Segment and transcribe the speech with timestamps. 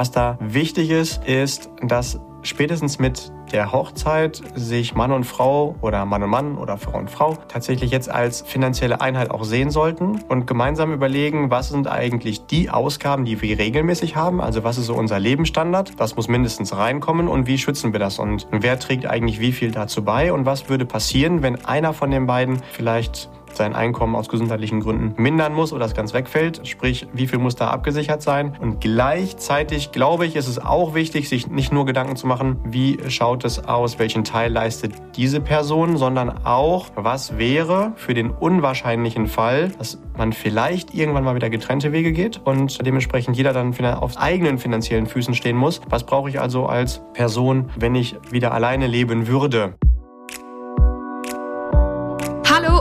[0.00, 6.06] Was da wichtig ist, ist, dass spätestens mit der Hochzeit sich Mann und Frau oder
[6.06, 10.22] Mann und Mann oder Frau und Frau tatsächlich jetzt als finanzielle Einheit auch sehen sollten
[10.26, 14.86] und gemeinsam überlegen, was sind eigentlich die Ausgaben, die wir regelmäßig haben, also was ist
[14.86, 18.18] so unser Lebensstandard, was muss mindestens reinkommen und wie schützen wir das?
[18.18, 20.32] Und wer trägt eigentlich wie viel dazu bei?
[20.32, 25.20] Und was würde passieren, wenn einer von den beiden vielleicht sein Einkommen aus gesundheitlichen Gründen
[25.20, 26.66] mindern muss oder das ganz wegfällt.
[26.66, 28.56] Sprich, wie viel muss da abgesichert sein?
[28.60, 32.98] Und gleichzeitig glaube ich, ist es auch wichtig, sich nicht nur Gedanken zu machen, wie
[33.08, 39.26] schaut es aus, welchen Teil leistet diese Person, sondern auch, was wäre für den unwahrscheinlichen
[39.26, 44.18] Fall, dass man vielleicht irgendwann mal wieder getrennte Wege geht und dementsprechend jeder dann auf
[44.18, 45.80] eigenen finanziellen Füßen stehen muss.
[45.88, 49.74] Was brauche ich also als Person, wenn ich wieder alleine leben würde?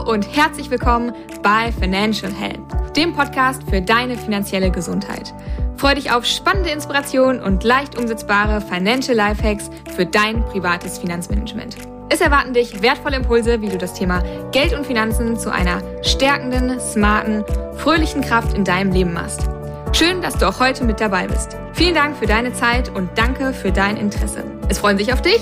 [0.09, 1.13] Und herzlich willkommen
[1.43, 5.35] bei Financial Help, dem Podcast für deine finanzielle Gesundheit.
[5.77, 11.75] Freue dich auf spannende Inspirationen und leicht umsetzbare Financial Lifehacks für dein privates Finanzmanagement.
[12.09, 16.79] Es erwarten dich wertvolle Impulse, wie du das Thema Geld und Finanzen zu einer stärkenden,
[16.79, 17.45] smarten,
[17.77, 19.47] fröhlichen Kraft in deinem Leben machst.
[19.93, 21.55] Schön, dass du auch heute mit dabei bist.
[21.73, 24.43] Vielen Dank für deine Zeit und danke für dein Interesse.
[24.69, 25.39] Es freuen sich auf dich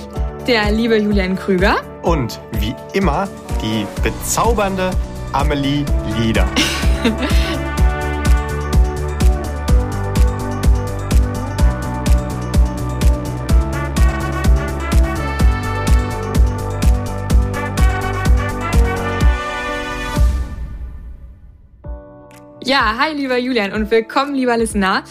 [0.47, 1.75] der liebe Julian Krüger.
[2.03, 3.27] Und wie immer
[3.61, 4.91] die bezaubernde
[5.33, 5.85] Amelie
[6.17, 6.47] Lieder.
[22.63, 25.03] Ja, hi lieber Julian und willkommen lieber Listener.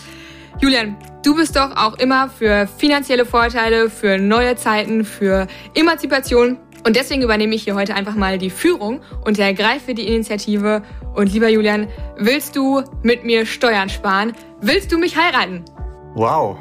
[0.60, 6.56] Julian, Du bist doch auch immer für finanzielle Vorteile, für neue Zeiten, für Emanzipation.
[6.86, 10.82] Und deswegen übernehme ich hier heute einfach mal die Führung und ergreife die Initiative.
[11.16, 14.34] Und lieber Julian, willst du mit mir Steuern sparen?
[14.60, 15.64] Willst du mich heiraten?
[16.14, 16.56] Wow,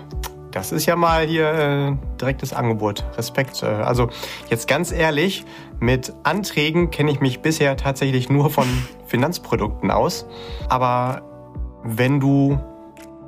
[0.50, 3.06] das ist ja mal hier äh, direktes Angebot.
[3.18, 3.62] Respekt.
[3.62, 4.10] Äh, also
[4.50, 5.46] jetzt ganz ehrlich,
[5.80, 8.66] mit Anträgen kenne ich mich bisher tatsächlich nur von
[9.06, 10.26] Finanzprodukten aus.
[10.70, 11.22] Aber
[11.84, 12.60] wenn du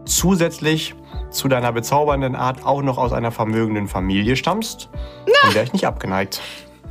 [0.06, 0.96] zusätzlich
[1.30, 4.90] zu deiner bezaubernden Art auch noch aus einer vermögenden Familie stammst,
[5.44, 6.41] dann wäre ich nicht abgeneigt.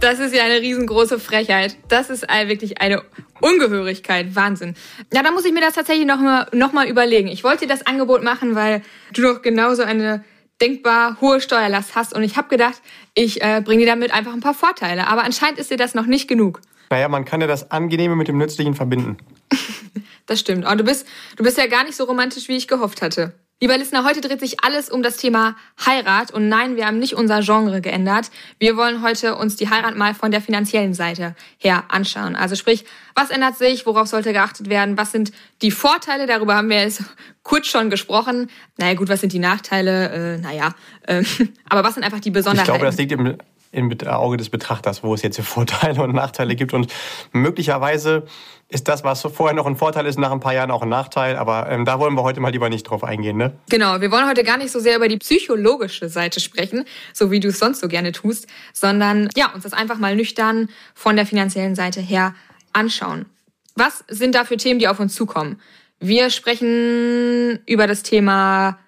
[0.01, 1.77] Das ist ja eine riesengroße Frechheit.
[1.89, 3.03] Das ist wirklich eine
[3.41, 4.37] Ungehörigkeit.
[4.37, 4.75] Wahnsinn.
[5.12, 7.29] Ja, da muss ich mir das tatsächlich noch mal, noch mal überlegen.
[7.29, 8.83] Ich wollte dir das Angebot machen, weil
[9.15, 10.23] du doch genauso eine
[10.61, 12.15] denkbar hohe Steuerlast hast.
[12.15, 12.83] Und ich habe gedacht,
[13.15, 15.07] ich äh, bringe dir damit einfach ein paar Vorteile.
[15.09, 16.61] Aber anscheinend ist dir das noch nicht genug.
[16.91, 19.17] Naja, man kann ja das Angenehme mit dem Nützlichen verbinden.
[20.27, 20.67] das stimmt.
[20.67, 23.33] Aber du bist, du bist ja gar nicht so romantisch, wie ich gehofft hatte.
[23.59, 25.56] Lieber Listener, heute dreht sich alles um das Thema
[25.87, 28.31] Heirat und nein, wir haben nicht unser Genre geändert.
[28.59, 32.37] Wir wollen heute uns die Heirat mal von der finanziellen Seite her anschauen.
[32.37, 32.84] Also sprich,
[33.15, 37.03] was ändert sich, worauf sollte geachtet werden, was sind die Vorteile, darüber haben wir jetzt
[37.43, 38.50] kurz schon gesprochen.
[38.77, 40.75] Naja gut, was sind die Nachteile, äh, naja,
[41.06, 41.25] äh,
[41.71, 42.71] aber was sind einfach die Besonderheiten?
[42.71, 43.39] Ich glaube, das liegt im
[43.72, 46.72] im Auge des Betrachters, wo es jetzt Vorteile und Nachteile gibt.
[46.72, 46.93] Und
[47.33, 48.25] möglicherweise
[48.69, 51.37] ist das, was vorher noch ein Vorteil ist, nach ein paar Jahren auch ein Nachteil.
[51.37, 53.37] Aber ähm, da wollen wir heute mal lieber nicht drauf eingehen.
[53.37, 53.56] Ne?
[53.71, 57.41] Genau, wir wollen heute gar nicht so sehr über die psychologische Seite sprechen, so wie
[57.41, 61.27] du es sonst so gerne tust, sondern ja, uns das einfach mal nüchtern von der
[61.27, 62.34] finanziellen Seite her
[62.72, 63.27] anschauen.
[63.77, 65.60] Was sind da für Themen, die auf uns zukommen?
[66.00, 68.78] Wir sprechen über das Thema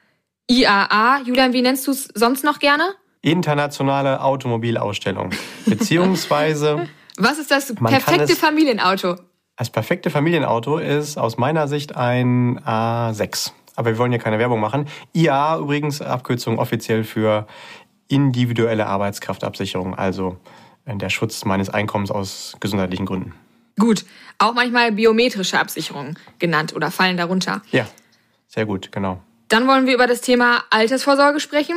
[0.50, 1.22] IAA.
[1.24, 2.94] Julian, wie nennst du es sonst noch gerne?
[3.22, 5.30] internationale Automobilausstellung.
[5.66, 6.88] Beziehungsweise.
[7.16, 9.16] Was ist das perfekte Familienauto?
[9.58, 13.50] Das perfekte Familienauto ist aus meiner Sicht ein A6.
[13.74, 14.86] Aber wir wollen hier keine Werbung machen.
[15.12, 17.48] IA übrigens Abkürzung offiziell für
[18.06, 20.38] individuelle Arbeitskraftabsicherung, also
[20.84, 23.34] äh, der Schutz meines Einkommens aus gesundheitlichen Gründen.
[23.80, 24.04] Gut,
[24.38, 27.60] auch manchmal biometrische Absicherung genannt oder fallen darunter.
[27.72, 27.86] Ja,
[28.46, 29.20] sehr gut, genau.
[29.48, 31.76] Dann wollen wir über das Thema Altersvorsorge sprechen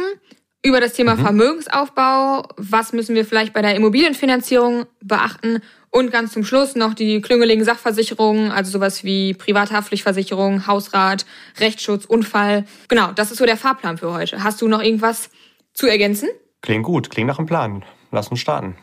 [0.63, 1.21] über das Thema mhm.
[1.21, 2.47] Vermögensaufbau.
[2.57, 5.61] Was müssen wir vielleicht bei der Immobilienfinanzierung beachten?
[5.93, 11.25] Und ganz zum Schluss noch die klüngeligen Sachversicherungen, also sowas wie Privathaftpflichtversicherung, Hausrat,
[11.59, 12.65] Rechtsschutz, Unfall.
[12.87, 14.41] Genau, das ist so der Fahrplan für heute.
[14.41, 15.29] Hast du noch irgendwas
[15.73, 16.29] zu ergänzen?
[16.61, 17.83] Klingt gut, klingt nach einem Plan.
[18.11, 18.77] Lass uns starten.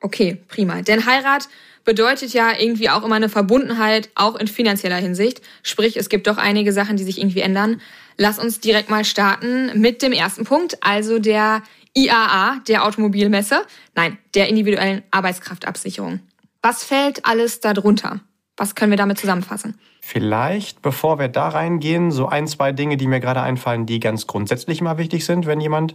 [0.00, 0.80] Okay, prima.
[0.80, 1.48] Denn Heirat
[1.84, 5.42] bedeutet ja irgendwie auch immer eine Verbundenheit, auch in finanzieller Hinsicht.
[5.62, 7.82] Sprich, es gibt doch einige Sachen, die sich irgendwie ändern.
[8.16, 11.62] Lass uns direkt mal starten mit dem ersten Punkt, also der
[11.94, 13.66] IAA, der Automobilmesse.
[13.94, 16.20] Nein, der individuellen Arbeitskraftabsicherung.
[16.64, 18.20] Was fällt alles darunter?
[18.56, 19.78] Was können wir damit zusammenfassen?
[20.00, 24.26] Vielleicht, bevor wir da reingehen, so ein, zwei Dinge, die mir gerade einfallen, die ganz
[24.26, 25.94] grundsätzlich immer wichtig sind, wenn jemand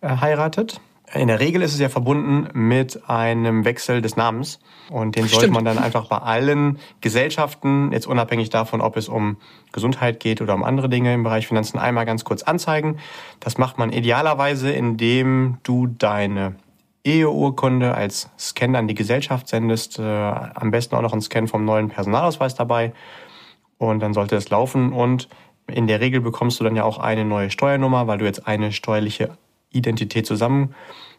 [0.00, 0.80] äh, heiratet.
[1.12, 4.60] In der Regel ist es ja verbunden mit einem Wechsel des Namens.
[4.90, 9.38] Und den sollte man dann einfach bei allen Gesellschaften, jetzt unabhängig davon, ob es um
[9.72, 13.00] Gesundheit geht oder um andere Dinge im Bereich Finanzen, einmal ganz kurz anzeigen.
[13.40, 16.54] Das macht man idealerweise, indem du deine
[17.04, 19.98] Eheurkunde als Scan an die Gesellschaft sendest.
[19.98, 22.92] Äh, am besten auch noch ein Scan vom neuen Personalausweis dabei.
[23.78, 24.92] Und dann sollte es laufen.
[24.92, 25.28] Und
[25.66, 28.72] in der Regel bekommst du dann ja auch eine neue Steuernummer, weil du jetzt eine
[28.72, 29.36] steuerliche
[29.70, 30.74] Identität zusammen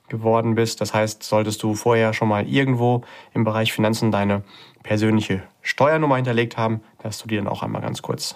[0.10, 0.81] geworden bist.
[0.81, 3.01] Das heißt, solltest du vorher schon mal irgendwo
[3.33, 4.44] im Bereich Finanzen deine
[4.83, 8.36] persönliche Steuernummer hinterlegt haben, dass du die dann auch einmal ganz kurz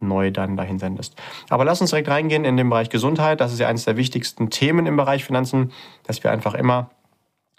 [0.00, 1.14] neu dann dahin sendest.
[1.48, 3.40] Aber lass uns direkt reingehen in den Bereich Gesundheit.
[3.40, 5.72] Das ist ja eines der wichtigsten Themen im Bereich Finanzen,
[6.04, 6.90] dass wir einfach immer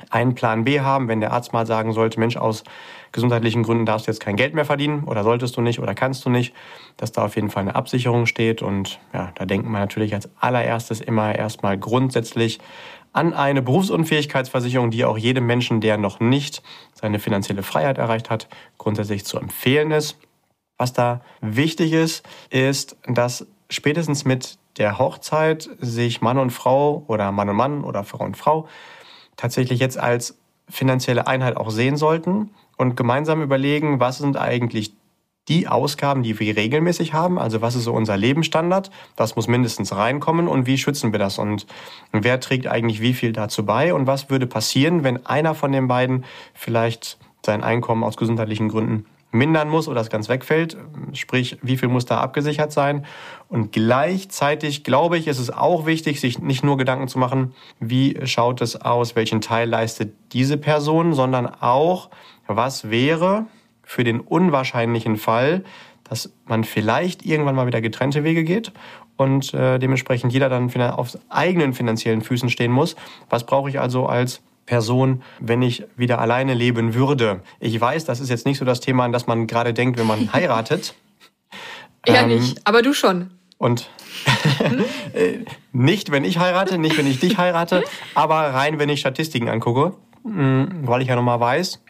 [0.10, 2.64] einen Plan B haben, wenn der Arzt mal sagen sollte, Mensch, aus
[3.12, 6.26] gesundheitlichen Gründen darfst du jetzt kein Geld mehr verdienen oder solltest du nicht oder kannst
[6.26, 6.54] du nicht,
[6.98, 8.62] dass da auf jeden Fall eine Absicherung steht.
[8.62, 12.60] Und ja, da denken wir natürlich als allererstes immer erstmal grundsätzlich
[13.12, 16.62] an eine Berufsunfähigkeitsversicherung, die auch jedem Menschen, der noch nicht
[16.94, 18.48] seine finanzielle Freiheit erreicht hat,
[18.78, 20.20] grundsätzlich zu empfehlen ist.
[20.78, 27.32] Was da wichtig ist, ist, dass spätestens mit der Hochzeit sich Mann und Frau oder
[27.32, 28.68] Mann und Mann oder Frau und Frau
[29.36, 30.38] tatsächlich jetzt als
[30.70, 34.94] finanzielle Einheit auch sehen sollten und gemeinsam überlegen, was sind eigentlich
[35.48, 39.96] die Ausgaben, die wir regelmäßig haben, also was ist so unser Lebensstandard, das muss mindestens
[39.96, 40.48] reinkommen.
[40.48, 41.38] Und wie schützen wir das?
[41.40, 41.66] Und
[42.12, 43.94] wer trägt eigentlich wie viel dazu bei?
[43.94, 49.06] Und was würde passieren, wenn einer von den beiden vielleicht sein Einkommen aus gesundheitlichen Gründen
[49.32, 50.78] mindern muss oder das ganz wegfällt,
[51.14, 53.06] sprich, wie viel muss da abgesichert sein.
[53.50, 58.18] Und gleichzeitig glaube ich, ist es auch wichtig, sich nicht nur Gedanken zu machen, wie
[58.26, 62.10] schaut es aus, welchen Teil leistet diese Person, sondern auch,
[62.48, 63.46] was wäre
[63.84, 65.64] für den unwahrscheinlichen Fall,
[66.04, 68.72] dass man vielleicht irgendwann mal wieder getrennte Wege geht
[69.18, 72.96] und äh, dementsprechend jeder dann auf eigenen finanziellen Füßen stehen muss.
[73.30, 77.42] Was brauche ich also als Person, wenn ich wieder alleine leben würde.
[77.60, 80.06] Ich weiß, das ist jetzt nicht so das Thema, an das man gerade denkt, wenn
[80.06, 80.94] man heiratet.
[82.06, 83.32] Ja, ähm, nicht, aber du schon.
[83.58, 83.90] Und
[85.72, 87.84] nicht, wenn ich heirate, nicht, wenn ich dich heirate,
[88.14, 89.94] aber rein, wenn ich Statistiken angucke,
[90.24, 91.82] hm, weil ich ja nochmal weiß,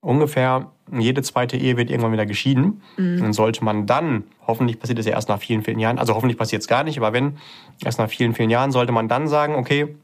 [0.00, 2.82] ungefähr jede zweite Ehe wird irgendwann wieder geschieden.
[2.96, 3.20] Mhm.
[3.20, 6.38] Dann sollte man dann, hoffentlich passiert das ja erst nach vielen, vielen Jahren, also hoffentlich
[6.38, 7.38] passiert es gar nicht, aber wenn,
[7.84, 9.94] erst nach vielen, vielen Jahren sollte man dann sagen, okay,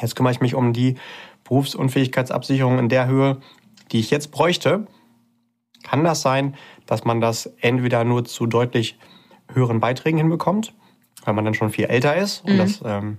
[0.00, 0.96] Jetzt kümmere ich mich um die
[1.44, 3.38] Berufsunfähigkeitsabsicherung in der Höhe,
[3.92, 4.86] die ich jetzt bräuchte.
[5.82, 6.56] Kann das sein,
[6.86, 8.98] dass man das entweder nur zu deutlich
[9.52, 10.74] höheren Beiträgen hinbekommt,
[11.24, 12.58] weil man dann schon viel älter ist und mhm.
[12.58, 13.18] dass ähm,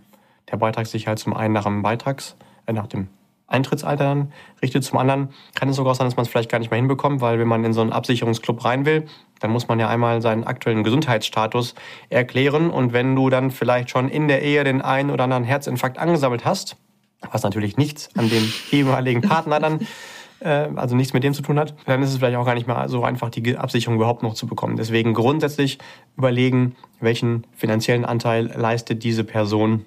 [0.52, 2.36] der Beitrag sich halt zum einen nach dem Beitrags,
[2.66, 3.08] äh, nach dem
[3.48, 6.70] Eintrittsalter dann richtet, zum anderen kann es sogar sein, dass man es vielleicht gar nicht
[6.70, 9.06] mehr hinbekommt, weil wenn man in so einen Absicherungsclub rein will,
[9.40, 11.74] dann muss man ja einmal seinen aktuellen Gesundheitsstatus
[12.10, 12.70] erklären.
[12.70, 16.44] Und wenn du dann vielleicht schon in der Ehe den einen oder anderen Herzinfarkt angesammelt
[16.44, 16.76] hast,
[17.32, 19.88] was natürlich nichts an dem ehemaligen Partner dann,
[20.40, 22.68] äh, also nichts mit dem zu tun hat, dann ist es vielleicht auch gar nicht
[22.68, 24.76] mehr so einfach, die Absicherung überhaupt noch zu bekommen.
[24.76, 25.78] Deswegen grundsätzlich
[26.18, 29.86] überlegen, welchen finanziellen Anteil leistet diese Person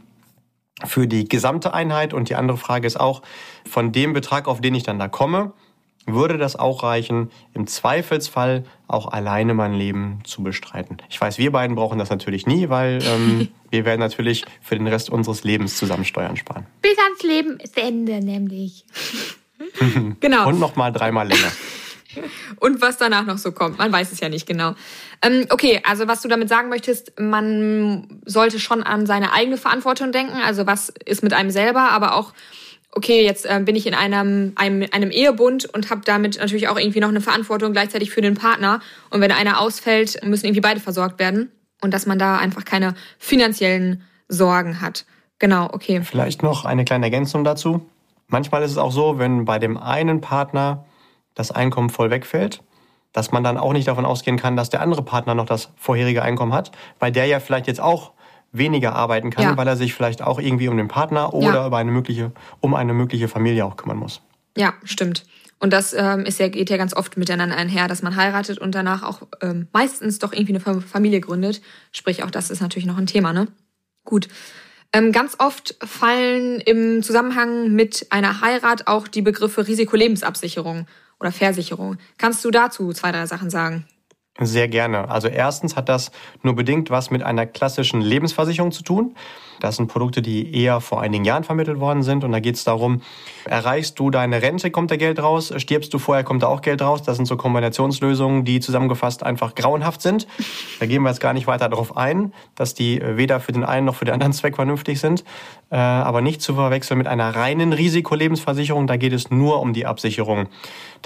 [0.87, 2.15] für die gesamte Einheit.
[2.15, 3.23] Und die andere Frage ist auch,
[3.69, 5.53] von dem Betrag, auf den ich dann da komme,
[6.06, 10.99] würde das auch reichen, im Zweifelsfall auch alleine mein Leben zu bestreiten.
[11.09, 14.87] Ich weiß, wir beiden brauchen das natürlich nie, weil ähm, wir werden natürlich für den
[14.87, 16.67] Rest unseres Lebens zusammen Steuern sparen.
[16.82, 18.85] Bis ans Leben ist Ende nämlich.
[20.21, 20.49] genau.
[20.49, 21.53] Und noch mal dreimal länger.
[22.60, 24.74] Und was danach noch so kommt, man weiß es ja nicht genau.
[25.22, 30.12] Ähm, okay, also was du damit sagen möchtest, man sollte schon an seine eigene Verantwortung
[30.12, 30.36] denken.
[30.46, 32.32] Also was ist mit einem selber, aber auch
[32.93, 36.79] okay, jetzt äh, bin ich in einem, einem, einem Ehebund und habe damit natürlich auch
[36.79, 38.81] irgendwie noch eine Verantwortung gleichzeitig für den Partner.
[39.10, 41.50] Und wenn einer ausfällt, müssen irgendwie beide versorgt werden.
[41.81, 45.06] Und dass man da einfach keine finanziellen Sorgen hat.
[45.38, 46.02] Genau, okay.
[46.02, 47.86] Vielleicht noch eine kleine Ergänzung dazu.
[48.29, 50.84] Manchmal ist es auch so, wenn bei dem einen Partner
[51.34, 52.63] das Einkommen voll wegfällt,
[53.13, 56.22] dass man dann auch nicht davon ausgehen kann, dass der andere Partner noch das vorherige
[56.22, 58.13] Einkommen hat, weil der ja vielleicht jetzt auch
[58.53, 59.56] weniger arbeiten kann, ja.
[59.56, 61.67] weil er sich vielleicht auch irgendwie um den Partner oder ja.
[61.67, 64.20] über eine mögliche, um eine mögliche Familie auch kümmern muss.
[64.56, 65.25] Ja, stimmt.
[65.60, 68.75] Und das ähm, ist ja, geht ja ganz oft miteinander einher, dass man heiratet und
[68.75, 71.60] danach auch ähm, meistens doch irgendwie eine Familie gründet.
[71.93, 73.46] Sprich, auch das ist natürlich noch ein Thema, ne?
[74.05, 74.29] Gut.
[74.93, 80.87] Ähm, ganz oft fallen im Zusammenhang mit einer Heirat auch die Begriffe Risikolebensabsicherung
[81.20, 81.98] oder Versicherung.
[82.19, 83.86] Kannst du dazu zwei, drei Sachen sagen?
[84.39, 85.08] Sehr gerne.
[85.10, 86.10] Also erstens hat das
[86.43, 89.15] nur bedingt was mit einer klassischen Lebensversicherung zu tun.
[89.60, 92.24] Das sind Produkte, die eher vor einigen Jahren vermittelt worden sind.
[92.24, 93.02] Und da geht es darum,
[93.44, 96.82] erreichst du deine Rente, kommt da Geld raus, stirbst du vorher, kommt da auch Geld
[96.82, 97.02] raus.
[97.02, 100.26] Das sind so Kombinationslösungen, die zusammengefasst einfach grauenhaft sind.
[100.81, 103.86] Da gehen wir jetzt gar nicht weiter darauf ein, dass die weder für den einen
[103.86, 105.24] noch für den anderen Zweck vernünftig sind.
[105.70, 108.86] Äh, aber nicht zu verwechseln mit einer reinen Risikolebensversicherung.
[108.86, 110.48] Da geht es nur um die Absicherung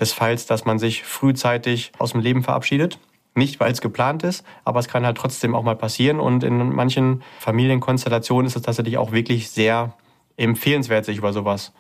[0.01, 2.99] des Falls, dass man sich frühzeitig aus dem Leben verabschiedet.
[3.35, 6.21] Nicht, weil es geplant ist, aber es kann halt trotzdem auch mal passieren.
[6.21, 9.95] Und in manchen Familienkonstellationen ist es tatsächlich auch wirklich sehr
[10.37, 11.73] empfehlenswert, sich über sowas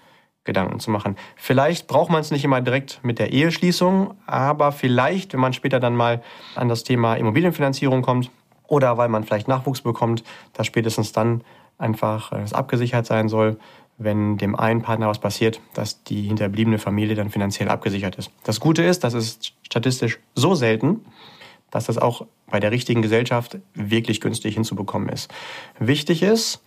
[0.45, 1.17] Gedanken zu machen.
[1.37, 5.81] Vielleicht braucht man es nicht immer direkt mit der Eheschließung, aber vielleicht, wenn man später
[5.81, 6.23] dann mal
[6.55, 8.31] an das Thema Immobilienfinanzierung kommt
[8.67, 11.43] oder weil man vielleicht Nachwuchs bekommt, dass spätestens dann
[11.79, 13.59] einfach es äh, abgesichert sein soll,
[13.97, 18.31] wenn dem einen Partner was passiert, dass die hinterbliebene Familie dann finanziell abgesichert ist.
[18.43, 21.01] Das Gute ist, das ist statistisch so selten,
[21.75, 25.31] dass das auch bei der richtigen Gesellschaft wirklich günstig hinzubekommen ist.
[25.81, 26.63] Wichtig ist,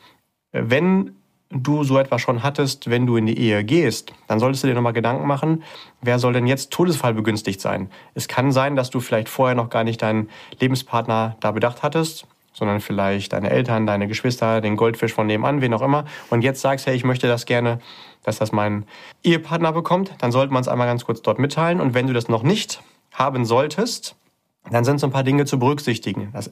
[0.52, 1.16] wenn
[1.50, 4.74] du so etwas schon hattest, wenn du in die Ehe gehst, dann solltest du dir
[4.74, 5.64] nochmal Gedanken machen,
[6.02, 7.90] wer soll denn jetzt Todesfall begünstigt sein?
[8.16, 12.28] Es kann sein, dass du vielleicht vorher noch gar nicht deinen Lebenspartner da bedacht hattest,
[12.52, 16.04] sondern vielleicht deine Eltern, deine Geschwister, den Goldfisch von nebenan, wen auch immer.
[16.30, 17.80] Und jetzt sagst, hey, ich möchte das gerne,
[18.24, 18.86] dass das mein
[19.24, 20.16] Ehepartner bekommt.
[20.18, 21.80] Dann sollte man es einmal ganz kurz dort mitteilen.
[21.80, 22.82] Und wenn du das noch nicht
[23.14, 24.18] haben solltest,
[24.72, 26.30] dann sind so ein paar Dinge zu berücksichtigen.
[26.34, 26.52] Das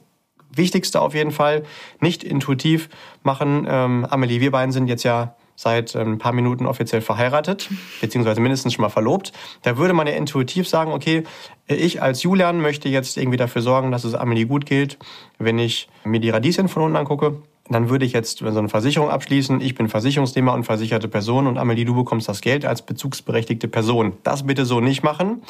[0.50, 1.64] Wichtigste auf jeden Fall,
[2.00, 2.88] nicht intuitiv
[3.22, 3.66] machen.
[3.68, 7.68] Ähm, Amelie, wir beiden sind jetzt ja seit ähm, ein paar Minuten offiziell verheiratet,
[8.00, 9.32] beziehungsweise mindestens schon mal verlobt.
[9.62, 11.24] Da würde man ja intuitiv sagen, okay,
[11.66, 14.98] ich als Julian möchte jetzt irgendwie dafür sorgen, dass es Amelie gut geht.
[15.38, 19.10] Wenn ich mir die Radieschen von unten angucke, dann würde ich jetzt so eine Versicherung
[19.10, 19.60] abschließen.
[19.60, 24.14] Ich bin Versicherungsnehmer und versicherte Person und Amelie, du bekommst das Geld als bezugsberechtigte Person.
[24.22, 25.42] Das bitte so nicht machen,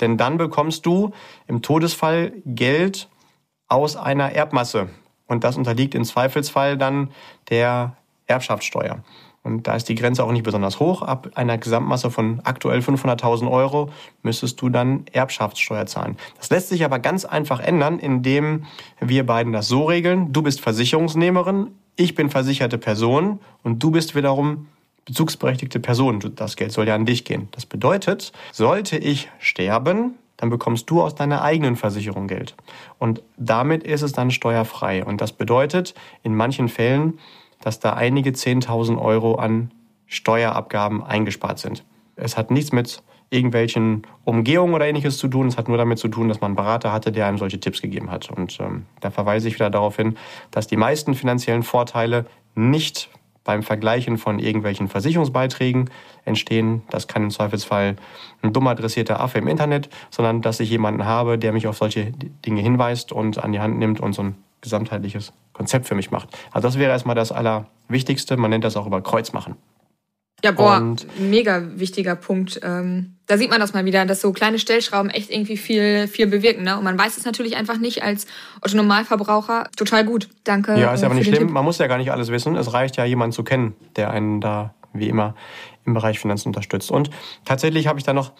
[0.00, 1.12] denn dann bekommst du
[1.46, 3.08] im Todesfall Geld
[3.68, 4.88] aus einer Erbmasse
[5.26, 7.10] und das unterliegt im Zweifelsfall dann
[7.50, 9.02] der Erbschaftssteuer.
[9.44, 11.02] Und da ist die Grenze auch nicht besonders hoch.
[11.02, 13.90] Ab einer Gesamtmasse von aktuell 500.000 Euro
[14.22, 16.16] müsstest du dann Erbschaftssteuer zahlen.
[16.38, 18.64] Das lässt sich aber ganz einfach ändern, indem
[19.00, 20.32] wir beiden das so regeln.
[20.32, 24.66] Du bist Versicherungsnehmerin, ich bin versicherte Person und du bist wiederum
[25.04, 26.32] bezugsberechtigte Person.
[26.34, 27.48] Das Geld soll ja an dich gehen.
[27.52, 32.54] Das bedeutet, sollte ich sterben, dann bekommst du aus deiner eigenen Versicherung Geld.
[32.98, 35.04] Und damit ist es dann steuerfrei.
[35.04, 37.18] Und das bedeutet in manchen Fällen,
[37.64, 39.70] dass da einige 10.000 Euro an
[40.06, 41.82] Steuerabgaben eingespart sind.
[42.14, 45.48] Es hat nichts mit irgendwelchen Umgehungen oder ähnliches zu tun.
[45.48, 47.80] Es hat nur damit zu tun, dass man einen Berater hatte, der einem solche Tipps
[47.80, 48.30] gegeben hat.
[48.30, 50.16] Und ähm, da verweise ich wieder darauf hin,
[50.50, 53.08] dass die meisten finanziellen Vorteile nicht
[53.44, 55.88] beim Vergleichen von irgendwelchen Versicherungsbeiträgen
[56.26, 56.82] entstehen.
[56.90, 57.96] Das kann im Zweifelsfall
[58.42, 62.12] ein dumm adressierter Affe im Internet, sondern dass ich jemanden habe, der mich auf solche
[62.44, 66.28] Dinge hinweist und an die Hand nimmt und so ein gesamtheitliches Konzept für mich macht.
[66.52, 68.36] Also das wäre erstmal das Allerwichtigste.
[68.36, 69.56] Man nennt das auch über Kreuz machen.
[70.44, 72.60] Ja, boah, und mega wichtiger Punkt.
[72.62, 76.26] Ähm, da sieht man das mal wieder, dass so kleine Stellschrauben echt irgendwie viel, viel
[76.26, 76.64] bewirken.
[76.64, 76.76] Ne?
[76.76, 78.26] Und man weiß es natürlich einfach nicht als
[78.60, 79.70] Otto Normalverbraucher.
[79.74, 80.28] Total gut.
[80.44, 80.78] Danke.
[80.78, 81.46] Ja, ist ja aber nicht schlimm.
[81.46, 81.50] Tipp.
[81.50, 82.56] Man muss ja gar nicht alles wissen.
[82.56, 85.34] Es reicht ja, jemanden zu kennen, der einen da wie immer
[85.86, 86.90] im Bereich Finanzen unterstützt.
[86.90, 87.08] Und
[87.46, 88.32] tatsächlich habe ich da noch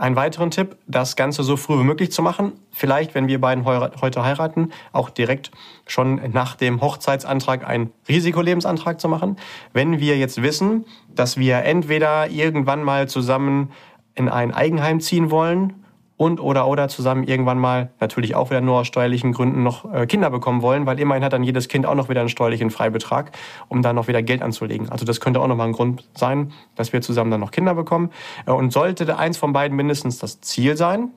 [0.00, 2.52] einen weiteren Tipp, das Ganze so früh wie möglich zu machen.
[2.72, 5.50] Vielleicht, wenn wir beiden heute heiraten, auch direkt
[5.86, 9.36] schon nach dem Hochzeitsantrag einen Risikolebensantrag zu machen.
[9.74, 13.72] Wenn wir jetzt wissen, dass wir entweder irgendwann mal zusammen
[14.14, 15.79] in ein Eigenheim ziehen wollen
[16.20, 20.06] und oder oder zusammen irgendwann mal natürlich auch wieder nur aus steuerlichen Gründen noch äh,
[20.06, 23.32] Kinder bekommen wollen, weil immerhin hat dann jedes Kind auch noch wieder einen steuerlichen Freibetrag,
[23.68, 24.90] um dann noch wieder Geld anzulegen.
[24.90, 27.74] Also das könnte auch noch mal ein Grund sein, dass wir zusammen dann noch Kinder
[27.74, 28.10] bekommen.
[28.44, 31.08] Äh, und sollte eins von beiden mindestens das Ziel sein,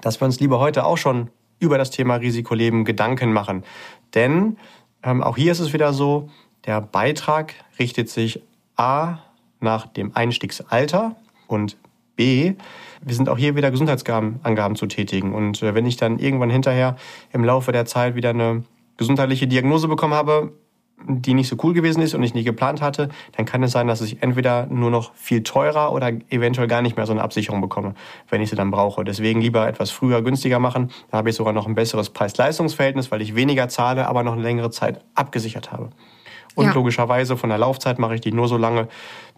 [0.00, 1.28] dass wir uns lieber heute auch schon
[1.58, 3.62] über das Thema Risikoleben Gedanken machen.
[4.14, 4.56] Denn
[5.02, 6.30] ähm, auch hier ist es wieder so,
[6.64, 8.40] der Beitrag richtet sich
[8.76, 9.18] A
[9.60, 11.14] nach dem Einstiegsalter
[11.46, 11.76] und
[12.16, 12.54] B
[13.04, 15.34] wir sind auch hier wieder Gesundheitsangaben zu tätigen.
[15.34, 16.96] Und äh, wenn ich dann irgendwann hinterher
[17.32, 18.64] im Laufe der Zeit wieder eine
[18.96, 20.52] gesundheitliche Diagnose bekommen habe,
[21.06, 23.86] die nicht so cool gewesen ist und ich nicht geplant hatte, dann kann es sein,
[23.86, 27.60] dass ich entweder nur noch viel teurer oder eventuell gar nicht mehr so eine Absicherung
[27.60, 27.94] bekomme,
[28.30, 29.04] wenn ich sie dann brauche.
[29.04, 30.90] Deswegen lieber etwas früher günstiger machen.
[31.10, 34.42] Dann habe ich sogar noch ein besseres Preis-Leistungs-Verhältnis, weil ich weniger zahle, aber noch eine
[34.42, 35.90] längere Zeit abgesichert habe.
[36.54, 36.72] Und ja.
[36.72, 38.88] logischerweise von der Laufzeit mache ich die nur so lange,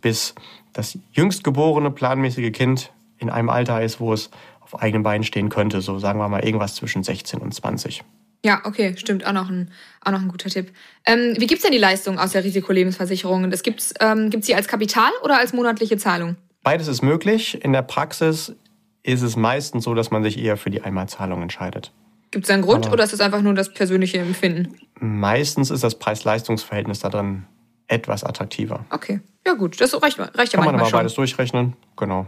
[0.02, 0.34] bis
[0.72, 4.30] das jüngst geborene planmäßige Kind in einem Alter ist, wo es
[4.60, 5.80] auf eigenen Beinen stehen könnte.
[5.80, 8.04] So sagen wir mal irgendwas zwischen 16 und 20.
[8.44, 9.26] Ja, okay, stimmt.
[9.26, 9.70] Auch noch ein,
[10.04, 10.72] auch noch ein guter Tipp.
[11.04, 13.50] Ähm, wie gibt's denn die Leistung aus der Risikolebensversicherung?
[13.50, 16.36] Das gibt's, ähm, gibt's sie als Kapital oder als monatliche Zahlung?
[16.62, 17.62] Beides ist möglich.
[17.64, 18.54] In der Praxis
[19.02, 21.92] ist es meistens so, dass man sich eher für die Einmalzahlung entscheidet.
[22.30, 24.76] Gibt es einen Grund Aber oder ist das einfach nur das persönliche Empfinden?
[24.98, 27.46] Meistens ist das Preis-Leistungs-Verhältnis da drin
[27.88, 28.84] etwas attraktiver.
[28.90, 30.98] Okay, ja gut, das reicht, reicht ja Kann man aber schon.
[30.98, 32.26] beides durchrechnen, genau.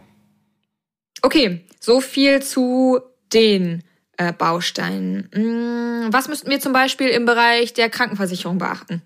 [1.23, 3.01] Okay, so viel zu
[3.33, 3.83] den
[4.17, 5.31] äh, Bausteinen.
[5.33, 9.03] Hm, was müssten wir zum Beispiel im Bereich der Krankenversicherung beachten?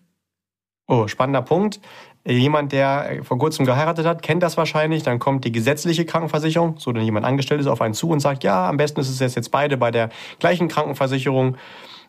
[0.89, 1.81] Oh, spannender Punkt.
[2.25, 5.03] Jemand, der vor kurzem geheiratet hat, kennt das wahrscheinlich.
[5.03, 8.45] Dann kommt die gesetzliche Krankenversicherung, so dann jemand angestellt ist, auf einen zu und sagt,
[8.45, 11.57] ja, am besten ist es, dass jetzt beide bei der gleichen Krankenversicherung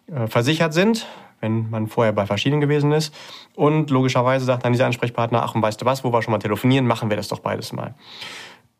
[0.07, 1.07] äh, versichert sind,
[1.41, 3.13] wenn man vorher bei verschiedenen gewesen ist.
[3.55, 6.39] Und logischerweise sagt dann dieser Ansprechpartner, ach, und weißt du was, wo wir schon mal
[6.39, 7.95] telefonieren, machen wir das doch beides mal.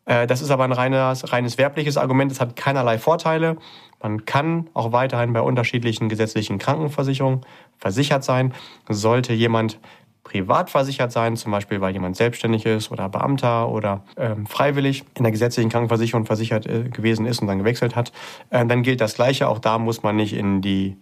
[0.06, 2.30] Äh, das ist aber ein reines, reines werbliches Argument.
[2.30, 3.56] Es hat keinerlei Vorteile.
[4.02, 7.40] Man kann auch weiterhin bei unterschiedlichen gesetzlichen Krankenversicherungen
[7.78, 8.52] versichert sein.
[8.88, 9.78] Sollte jemand
[10.24, 15.22] privat versichert sein, zum Beispiel weil jemand selbstständig ist oder Beamter oder ähm, freiwillig in
[15.22, 18.10] der gesetzlichen Krankenversicherung versichert äh, gewesen ist und dann gewechselt hat,
[18.50, 19.48] äh, dann gilt das Gleiche.
[19.48, 20.96] Auch da muss man nicht in die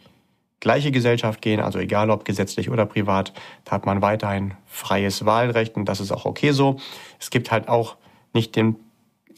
[0.59, 3.32] gleiche Gesellschaft gehen, also egal ob gesetzlich oder privat,
[3.64, 6.76] da hat man weiterhin freies Wahlrecht und das ist auch okay so.
[7.18, 7.97] Es gibt halt auch
[8.32, 8.76] nicht den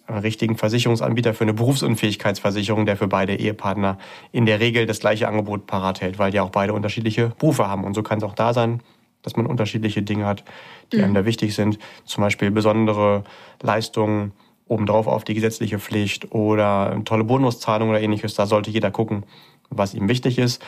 [0.09, 3.99] richtigen Versicherungsanbieter für eine Berufsunfähigkeitsversicherung, der für beide Ehepartner
[4.33, 7.85] in der Regel das gleiche Angebot parat hält, weil die auch beide unterschiedliche Berufe haben.
[7.85, 8.81] Und so kann es auch da sein,
[9.23, 10.45] dass man unterschiedliche Dinge hat,
[10.93, 11.05] die mhm.
[11.05, 11.79] einem da wichtig sind.
[12.05, 13.25] Zum Beispiel besondere
[13.63, 14.33] Leistungen
[14.67, 18.35] obendrauf auf die gesetzliche Pflicht oder tolle Bonuszahlung oder ähnliches.
[18.35, 19.25] Da sollte jeder gucken,
[19.71, 20.63] was ihm wichtig ist.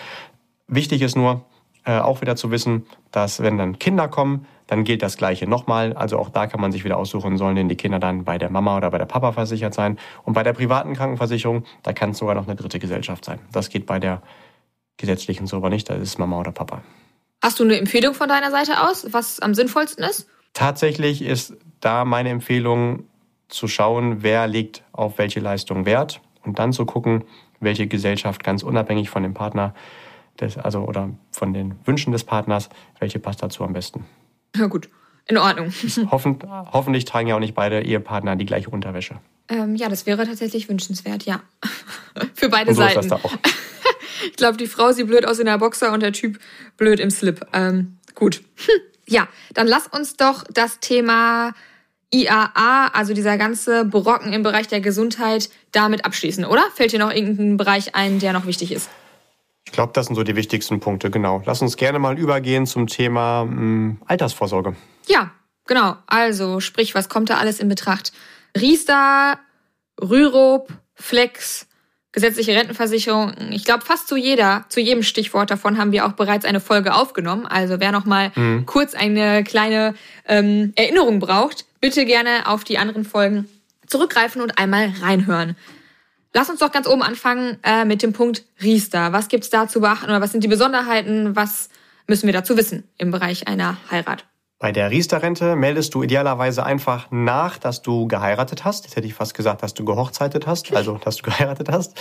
[0.68, 1.44] Wichtig ist nur,
[1.86, 5.92] äh, auch wieder zu wissen, dass wenn dann Kinder kommen, dann gilt das Gleiche nochmal.
[5.92, 8.50] Also auch da kann man sich wieder aussuchen, sollen denn die Kinder dann bei der
[8.50, 9.96] Mama oder bei der Papa versichert sein.
[10.24, 13.38] Und bei der privaten Krankenversicherung, da kann es sogar noch eine dritte Gesellschaft sein.
[13.52, 14.20] Das geht bei der
[14.96, 16.82] gesetzlichen so aber nicht, da ist Mama oder Papa.
[17.42, 20.28] Hast du eine Empfehlung von deiner Seite aus, was am sinnvollsten ist?
[20.54, 23.04] Tatsächlich ist da meine Empfehlung
[23.48, 27.24] zu schauen, wer legt auf welche Leistung Wert und dann zu gucken,
[27.60, 29.74] welche Gesellschaft ganz unabhängig von dem Partner,
[30.40, 34.04] des, also oder von den Wünschen des Partners, welche passt dazu am besten.
[34.56, 34.88] Ja gut,
[35.26, 35.72] in Ordnung.
[36.10, 36.38] Hoffen,
[36.72, 39.16] hoffentlich tragen ja auch nicht beide Ehepartner die gleiche Unterwäsche.
[39.48, 41.40] Ähm, ja, das wäre tatsächlich wünschenswert, ja.
[42.34, 43.00] Für beide so Seiten.
[43.00, 43.32] Ist das da auch.
[44.30, 46.38] ich glaube, die Frau sieht blöd aus in der Boxer und der Typ
[46.76, 47.46] blöd im Slip.
[47.52, 48.42] Ähm, gut.
[49.06, 51.52] Ja, dann lass uns doch das Thema
[52.12, 56.62] IAA, also dieser ganze Brocken im Bereich der Gesundheit, damit abschließen, oder?
[56.74, 58.88] Fällt dir noch irgendein Bereich ein, der noch wichtig ist?
[59.66, 61.42] Ich glaube, das sind so die wichtigsten Punkte, genau.
[61.44, 64.74] Lass uns gerne mal übergehen zum Thema mh, hm, Altersvorsorge.
[65.06, 65.32] Ja,
[65.66, 65.96] genau.
[66.06, 68.12] Also, sprich, was kommt da alles in Betracht?
[68.58, 69.38] Riester,
[70.00, 71.66] Rürup, Flex,
[72.12, 73.34] gesetzliche Rentenversicherung.
[73.50, 76.94] Ich glaube, fast zu jeder, zu jedem Stichwort davon haben wir auch bereits eine Folge
[76.94, 77.44] aufgenommen.
[77.44, 78.64] Also wer noch mal mhm.
[78.64, 79.94] kurz eine kleine
[80.26, 83.46] ähm, Erinnerung braucht, bitte gerne auf die anderen Folgen
[83.86, 85.56] zurückgreifen und einmal reinhören.
[86.36, 89.14] Lass uns doch ganz oben anfangen äh, mit dem Punkt Riester.
[89.14, 91.34] Was gibt's da zu beachten oder was sind die Besonderheiten?
[91.34, 91.70] Was
[92.08, 94.26] müssen wir dazu wissen im Bereich einer Heirat?
[94.58, 98.84] Bei der Riester-Rente meldest du idealerweise einfach nach, dass du geheiratet hast.
[98.84, 101.98] Jetzt hätte ich fast gesagt, dass du gehochzeitet hast, also dass du geheiratet hast.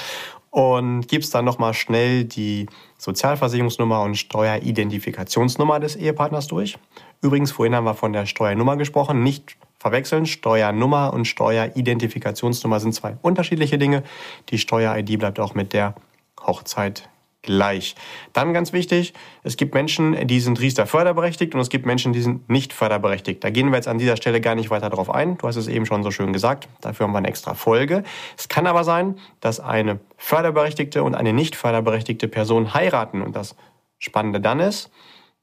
[0.49, 2.65] Und gibst dann nochmal schnell die
[2.97, 6.77] Sozialversicherungsnummer und Steueridentifikationsnummer des Ehepartners durch.
[7.21, 10.25] Übrigens, vorhin haben wir von der Steuernummer gesprochen, nicht verwechseln.
[10.25, 14.01] Steuernummer und Steueridentifikationsnummer sind zwei unterschiedliche Dinge.
[14.49, 15.93] Die Steuer-ID bleibt auch mit der
[16.41, 17.07] Hochzeit
[17.43, 17.95] gleich.
[18.33, 22.21] Dann ganz wichtig, es gibt Menschen, die sind Riester förderberechtigt und es gibt Menschen, die
[22.23, 23.43] sind nicht förderberechtigt.
[23.43, 25.37] Da gehen wir jetzt an dieser Stelle gar nicht weiter drauf ein.
[25.37, 26.67] Du hast es eben schon so schön gesagt.
[26.81, 28.01] Dafür haben wir eine extra Folge.
[28.39, 33.21] Es kann aber sein, dass eine förderberechtigte und eine nicht förderberechtigte Person heiraten.
[33.21, 33.55] Und das
[33.99, 34.89] Spannende dann ist,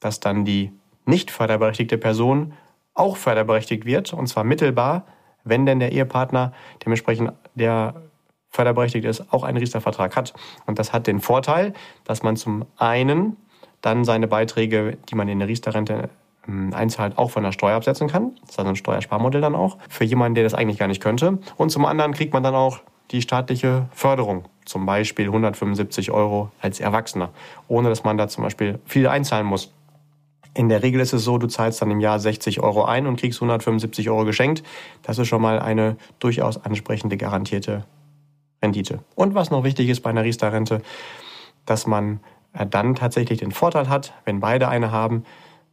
[0.01, 0.73] dass dann die
[1.07, 2.55] nicht förderberechtigte Person
[2.95, 5.07] auch förderberechtigt wird, und zwar mittelbar,
[5.45, 6.53] wenn denn der Ehepartner
[6.85, 7.95] dementsprechend der
[8.51, 10.35] förderberechtigt ist, auch einen Riester-Vertrag hat.
[10.67, 11.73] Und das hat den Vorteil,
[12.05, 13.37] dass man zum einen
[13.81, 16.11] dann seine Beiträge, die man in der Riester-Rente
[16.47, 18.37] ähm, einzahlt, auch von der Steuer absetzen kann.
[18.43, 21.39] Das ist also ein Steuersparmodell dann auch für jemanden, der das eigentlich gar nicht könnte.
[21.57, 26.81] Und zum anderen kriegt man dann auch die staatliche Förderung, zum Beispiel 175 Euro als
[26.81, 27.31] Erwachsener,
[27.69, 29.73] ohne dass man da zum Beispiel viel einzahlen muss.
[30.55, 33.19] In der Regel ist es so, du zahlst dann im Jahr 60 Euro ein und
[33.19, 34.63] kriegst 175 Euro geschenkt.
[35.03, 37.85] Das ist schon mal eine durchaus ansprechende garantierte
[38.63, 39.01] Rendite.
[39.15, 40.83] Und was noch wichtig ist bei einer Riester-Rente,
[41.65, 42.21] dass man
[42.53, 45.25] äh, dann tatsächlich den Vorteil hat, wenn beide eine haben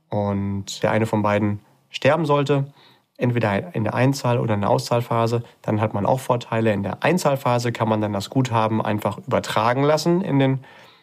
[0.09, 2.71] und der eine von beiden sterben sollte,
[3.17, 6.71] entweder in der Einzahl- oder in der Auszahlphase, dann hat man auch Vorteile.
[6.71, 10.59] In der Einzahlphase kann man dann das Guthaben einfach übertragen lassen in den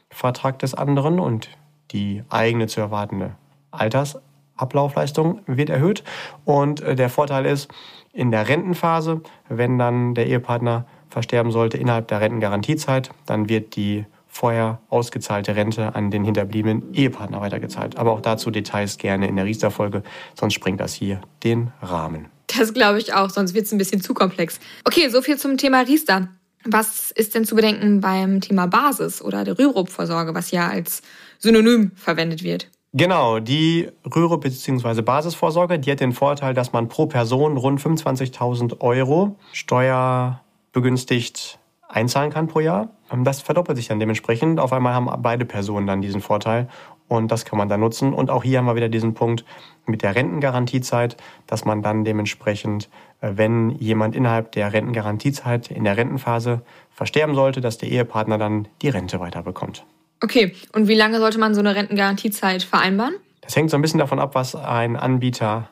[0.08, 1.50] Vertrag des anderen und
[1.92, 3.34] die eigene zu erwartende
[3.80, 6.04] Altersablaufleistung wird erhöht.
[6.44, 7.68] Und äh, der Vorteil ist,
[8.12, 14.06] in der Rentenphase, wenn dann der Ehepartner versterben sollte innerhalb der Rentengarantiezeit, dann wird die
[14.26, 17.96] vorher ausgezahlte Rente an den hinterbliebenen Ehepartner weitergezahlt.
[17.96, 20.02] Aber auch dazu Details gerne in der Riester-Folge,
[20.38, 22.26] sonst springt das hier den Rahmen.
[22.58, 24.60] Das glaube ich auch, sonst wird es ein bisschen zu komplex.
[24.84, 26.28] Okay, so viel zum Thema Riester.
[26.64, 31.02] Was ist denn zu bedenken beim Thema Basis oder der Rürup-Vorsorge, was ja als
[31.38, 32.70] Synonym verwendet wird?
[32.98, 35.02] Genau, die Rürup bzw.
[35.02, 42.48] Basisvorsorge, die hat den Vorteil, dass man pro Person rund 25.000 Euro steuerbegünstigt einzahlen kann
[42.48, 42.88] pro Jahr.
[43.12, 44.58] Ähm, das verdoppelt sich dann dementsprechend.
[44.58, 46.68] Auf einmal haben beide Personen dann diesen Vorteil
[47.06, 48.14] und das kann man dann nutzen.
[48.14, 49.44] Und auch hier haben wir wieder diesen Punkt
[49.84, 52.88] mit der Rentengarantiezeit, dass man dann dementsprechend,
[53.20, 58.68] äh, wenn jemand innerhalb der Rentengarantiezeit in der Rentenphase versterben sollte, dass der Ehepartner dann
[58.80, 59.84] die Rente weiterbekommt.
[60.22, 63.14] Okay, und wie lange sollte man so eine Rentengarantiezeit vereinbaren?
[63.42, 65.68] Das hängt so ein bisschen davon ab, was ein Anbieter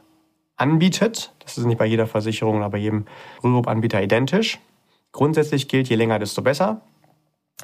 [0.56, 1.32] anbietet.
[1.40, 3.06] Das ist nicht bei jeder Versicherung oder bei jedem
[3.42, 4.58] Rürup-Anbieter identisch.
[5.12, 6.82] Grundsätzlich gilt, je länger, desto besser.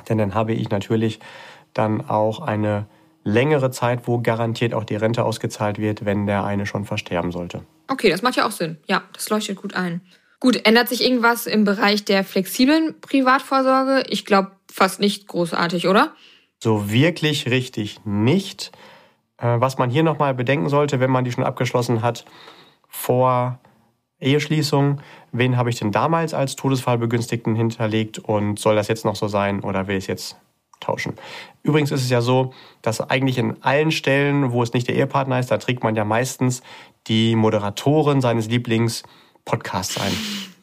[0.09, 1.21] Denn dann habe ich natürlich
[1.75, 2.87] dann auch eine
[3.23, 7.62] längere Zeit, wo garantiert auch die Rente ausgezahlt wird, wenn der eine schon versterben sollte.
[7.88, 8.79] Okay, das macht ja auch Sinn.
[8.87, 10.01] Ja, das leuchtet gut ein.
[10.38, 14.05] Gut, ändert sich irgendwas im Bereich der flexiblen Privatvorsorge?
[14.09, 16.14] Ich glaube fast nicht großartig, oder?
[16.62, 18.70] So wirklich richtig nicht.
[19.38, 22.25] Äh, was man hier nochmal bedenken sollte, wenn man die schon abgeschlossen hat,
[22.88, 23.59] vor
[24.20, 25.01] Eheschließung,
[25.33, 29.61] wen habe ich denn damals als Todesfallbegünstigten hinterlegt und soll das jetzt noch so sein
[29.61, 30.37] oder will ich es jetzt
[30.81, 31.14] tauschen?
[31.62, 35.38] Übrigens ist es ja so, dass eigentlich in allen Stellen, wo es nicht der Ehepartner
[35.38, 36.62] ist, da trägt man ja meistens
[37.07, 40.12] die Moderatorin seines Lieblings-Podcasts ein.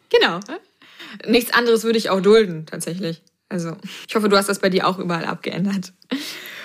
[0.10, 0.40] Genau.
[1.26, 3.24] Nichts anderes würde ich auch dulden, tatsächlich.
[3.50, 3.76] Also,
[4.08, 5.94] ich hoffe, du hast das bei dir auch überall abgeändert.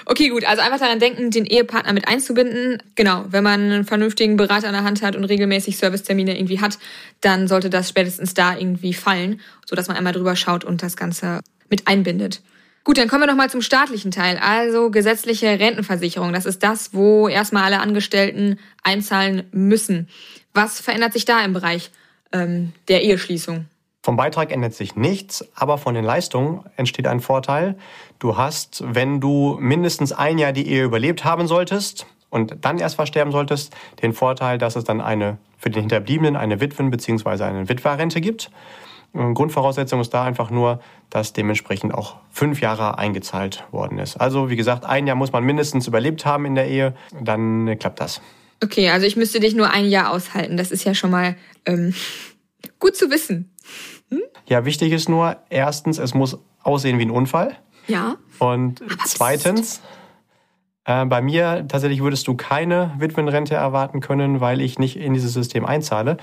[0.05, 0.45] Okay, gut.
[0.45, 2.83] Also einfach daran denken, den Ehepartner mit einzubinden.
[2.97, 6.79] Genau, wenn man einen vernünftigen Berater an der Hand hat und regelmäßig Servicetermine irgendwie hat,
[7.21, 11.40] dann sollte das spätestens da irgendwie fallen, sodass man einmal drüber schaut und das Ganze
[11.68, 12.40] mit einbindet.
[12.85, 14.38] Gut, dann kommen wir nochmal zum staatlichen Teil.
[14.38, 16.33] Also gesetzliche Rentenversicherung.
[16.33, 20.09] Das ist das, wo erstmal alle Angestellten einzahlen müssen.
[20.53, 21.90] Was verändert sich da im Bereich
[22.33, 23.66] ähm, der Eheschließung?
[24.05, 27.77] Vom Beitrag ändert sich nichts, aber von den Leistungen entsteht ein Vorteil.
[28.19, 32.97] Du hast, wenn du mindestens ein Jahr die Ehe überlebt haben solltest und dann erst
[32.97, 37.45] versterben solltest, den Vorteil, dass es dann eine für den Hinterbliebenen eine Witwen- bzw.
[37.45, 38.51] eine Witwerrente gibt.
[39.12, 44.17] Grundvoraussetzung ist da einfach nur, dass dementsprechend auch fünf Jahre eingezahlt worden ist.
[44.17, 48.01] Also wie gesagt, ein Jahr muss man mindestens überlebt haben in der Ehe, dann klappt
[48.01, 48.21] das.
[48.65, 50.57] Okay, also ich müsste dich nur ein Jahr aushalten.
[50.57, 51.37] Das ist ja schon mal
[51.67, 51.95] ähm,
[52.81, 53.52] gut zu wissen.
[54.12, 54.22] Hm?
[54.46, 57.57] Ja, wichtig ist nur, erstens, es muss aussehen wie ein Unfall.
[57.88, 58.16] Ja.
[58.38, 59.81] Und zweitens,
[60.85, 65.33] äh, bei mir tatsächlich würdest du keine Witwenrente erwarten können, weil ich nicht in dieses
[65.33, 66.18] System einzahle.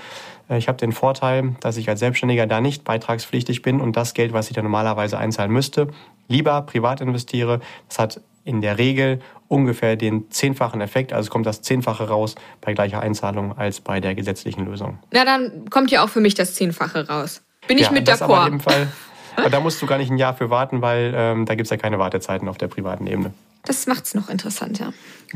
[0.48, 4.14] Äh, ich habe den Vorteil, dass ich als Selbstständiger da nicht beitragspflichtig bin und das
[4.14, 5.88] Geld, was ich da normalerweise einzahlen müsste,
[6.28, 7.60] lieber privat investiere.
[7.88, 12.72] Das hat in der Regel ungefähr den zehnfachen Effekt, also kommt das Zehnfache raus bei
[12.72, 14.98] gleicher Einzahlung als bei der gesetzlichen Lösung.
[15.10, 17.42] Na, dann kommt ja auch für mich das Zehnfache raus.
[17.70, 18.24] Bin ich ja, mit d'accord.
[18.24, 18.88] Aber, in dem Fall,
[19.36, 21.70] aber da musst du gar nicht ein Jahr für warten, weil ähm, da gibt es
[21.70, 23.32] ja keine Wartezeiten auf der privaten Ebene.
[23.64, 24.92] Das macht es noch interessanter.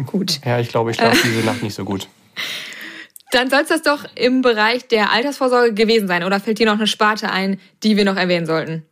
[0.06, 0.40] Gut.
[0.44, 1.30] Ja, ich glaube, ich schlafe äh.
[1.30, 2.08] diese Nacht nicht so gut.
[3.30, 6.24] Dann soll es das doch im Bereich der Altersvorsorge gewesen sein.
[6.24, 8.84] Oder fällt dir noch eine Sparte ein, die wir noch erwähnen sollten?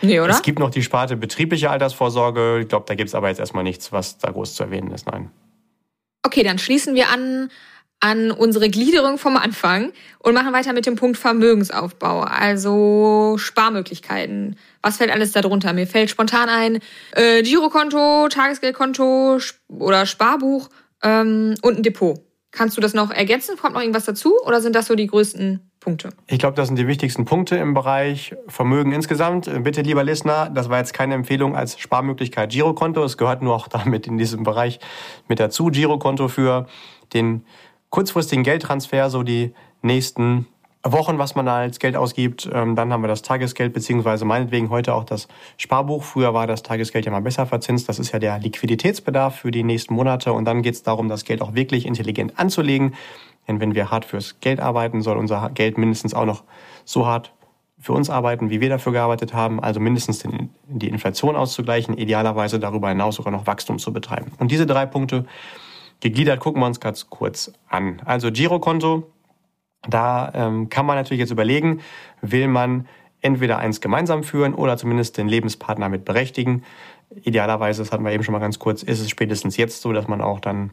[0.00, 0.30] Nee, oder?
[0.30, 2.60] Es gibt noch die Sparte betriebliche Altersvorsorge.
[2.60, 5.08] Ich glaube, da gibt es aber jetzt erstmal nichts, was da groß zu erwähnen ist.
[5.08, 5.30] Nein.
[6.22, 7.50] Okay, dann schließen wir an
[8.00, 14.56] an unsere Gliederung vom Anfang und machen weiter mit dem Punkt Vermögensaufbau, also Sparmöglichkeiten.
[14.82, 15.74] Was fällt alles darunter?
[15.74, 16.78] Mir fällt spontan ein
[17.12, 20.70] äh, Girokonto, Tagesgeldkonto oder Sparbuch
[21.02, 22.18] ähm, und ein Depot.
[22.52, 23.56] Kannst du das noch ergänzen?
[23.56, 26.10] Kommt noch irgendwas dazu oder sind das so die größten Punkte?
[26.26, 29.48] Ich glaube, das sind die wichtigsten Punkte im Bereich Vermögen insgesamt.
[29.62, 33.04] Bitte, lieber Listener, das war jetzt keine Empfehlung als Sparmöglichkeit Girokonto.
[33.04, 34.80] Es gehört nur auch damit in diesem Bereich
[35.28, 35.66] mit dazu.
[35.66, 36.66] Girokonto für
[37.12, 37.44] den
[37.90, 40.46] kurzfristigen Geldtransfer, so die nächsten
[40.82, 42.48] Wochen, was man da als Geld ausgibt.
[42.52, 46.02] Ähm, dann haben wir das Tagesgeld, beziehungsweise meinetwegen heute auch das Sparbuch.
[46.02, 47.88] Früher war das Tagesgeld ja mal besser verzinst.
[47.88, 50.32] Das ist ja der Liquiditätsbedarf für die nächsten Monate.
[50.32, 52.94] Und dann geht es darum, das Geld auch wirklich intelligent anzulegen.
[53.46, 56.44] Denn wenn wir hart fürs Geld arbeiten, soll unser Geld mindestens auch noch
[56.86, 57.32] so hart
[57.78, 59.60] für uns arbeiten, wie wir dafür gearbeitet haben.
[59.60, 60.24] Also mindestens
[60.68, 64.32] die Inflation auszugleichen, idealerweise darüber hinaus sogar noch Wachstum zu betreiben.
[64.38, 65.26] Und diese drei Punkte
[66.00, 68.00] Gegliedert gucken wir uns ganz kurz an.
[68.04, 69.10] Also Girokonto,
[69.88, 71.80] da ähm, kann man natürlich jetzt überlegen,
[72.20, 72.86] will man
[73.20, 76.64] entweder eins gemeinsam führen oder zumindest den Lebenspartner mit berechtigen.
[77.22, 80.08] Idealerweise, das hatten wir eben schon mal ganz kurz, ist es spätestens jetzt so, dass
[80.08, 80.70] man auch dann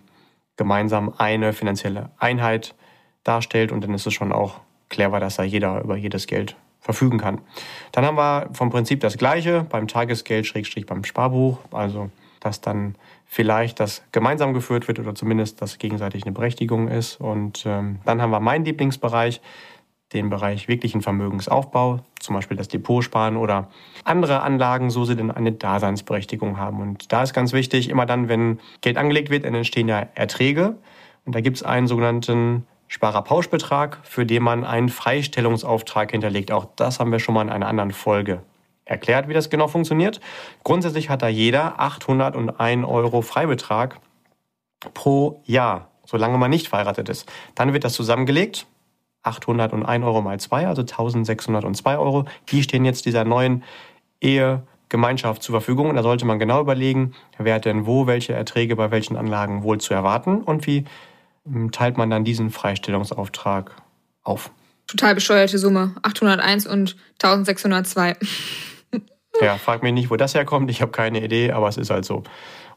[0.55, 2.73] gemeinsam eine finanzielle Einheit
[3.23, 7.17] darstellt und dann ist es schon auch clever, dass da jeder über jedes Geld verfügen
[7.17, 7.41] kann.
[7.91, 12.09] Dann haben wir vom Prinzip das Gleiche beim Tagesgeld, Schrägstrich beim Sparbuch, also
[12.39, 12.95] dass dann
[13.27, 17.19] vielleicht das gemeinsam geführt wird oder zumindest das gegenseitig eine Berechtigung ist.
[17.19, 19.41] Und ähm, dann haben wir meinen Lieblingsbereich,
[20.13, 23.69] den Bereich wirklichen Vermögensaufbau, zum Beispiel das Depotsparen oder
[24.05, 26.79] andere Anlagen, so sie denn eine Daseinsberechtigung haben.
[26.79, 30.77] Und da ist ganz wichtig, immer dann, wenn Geld angelegt wird, entstehen ja Erträge.
[31.25, 36.53] Und da gibt es einen sogenannten Sparerpauschbetrag, für den man einen Freistellungsauftrag hinterlegt.
[36.53, 38.41] Auch das haben wir schon mal in einer anderen Folge
[38.87, 40.19] erklärt, wie das genau funktioniert.
[40.63, 43.99] Grundsätzlich hat da jeder 801 Euro Freibetrag
[44.93, 47.31] pro Jahr, solange man nicht verheiratet ist.
[47.55, 48.65] Dann wird das zusammengelegt.
[49.23, 52.25] 801 Euro mal 2, also 1602 Euro.
[52.49, 53.63] Die stehen jetzt dieser neuen
[54.21, 55.89] Ehegemeinschaft zur Verfügung.
[55.89, 59.63] Und da sollte man genau überlegen, wer hat denn wo welche Erträge bei welchen Anlagen
[59.63, 60.85] wohl zu erwarten und wie
[61.45, 63.75] hm, teilt man dann diesen Freistellungsauftrag
[64.23, 64.51] auf.
[64.87, 65.95] Total bescheuerte Summe.
[66.03, 68.15] 801 und 1602.
[69.41, 70.69] ja, frag mich nicht, wo das herkommt.
[70.69, 72.23] Ich habe keine Idee, aber es ist halt so.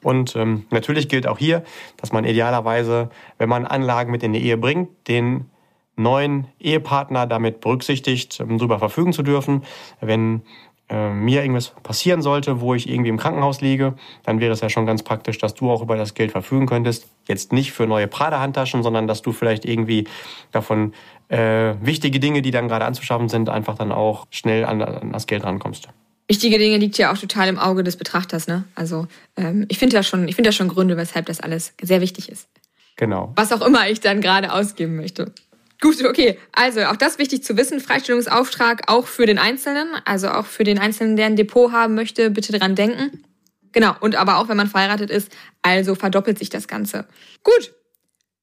[0.02, 1.62] Und ähm, natürlich gilt auch hier,
[1.98, 5.50] dass man idealerweise, wenn man Anlagen mit in die Ehe bringt, den
[5.96, 9.64] neuen Ehepartner damit berücksichtigt, um darüber verfügen zu dürfen.
[10.00, 10.42] Wenn
[10.88, 13.94] äh, mir irgendwas passieren sollte, wo ich irgendwie im Krankenhaus liege,
[14.24, 17.08] dann wäre es ja schon ganz praktisch, dass du auch über das Geld verfügen könntest.
[17.28, 20.08] Jetzt nicht für neue Prada-Handtaschen, sondern dass du vielleicht irgendwie
[20.52, 20.94] davon
[21.28, 25.26] äh, wichtige Dinge, die dann gerade anzuschaffen sind, einfach dann auch schnell an, an das
[25.26, 25.88] Geld rankommst.
[26.30, 28.62] Wichtige Dinge liegt ja auch total im Auge des Betrachters, ne?
[28.76, 32.00] Also ähm, ich finde da schon, ich finde da schon Gründe, weshalb das alles sehr
[32.00, 32.46] wichtig ist.
[32.94, 33.32] Genau.
[33.34, 35.32] Was auch immer ich dann gerade ausgeben möchte.
[35.80, 36.38] Gut, okay.
[36.52, 37.80] Also auch das wichtig zu wissen.
[37.80, 42.30] Freistellungsauftrag auch für den Einzelnen, also auch für den Einzelnen, der ein Depot haben möchte,
[42.30, 43.24] bitte dran denken.
[43.72, 43.96] Genau.
[43.98, 47.08] Und aber auch wenn man verheiratet ist, also verdoppelt sich das Ganze.
[47.42, 47.72] Gut.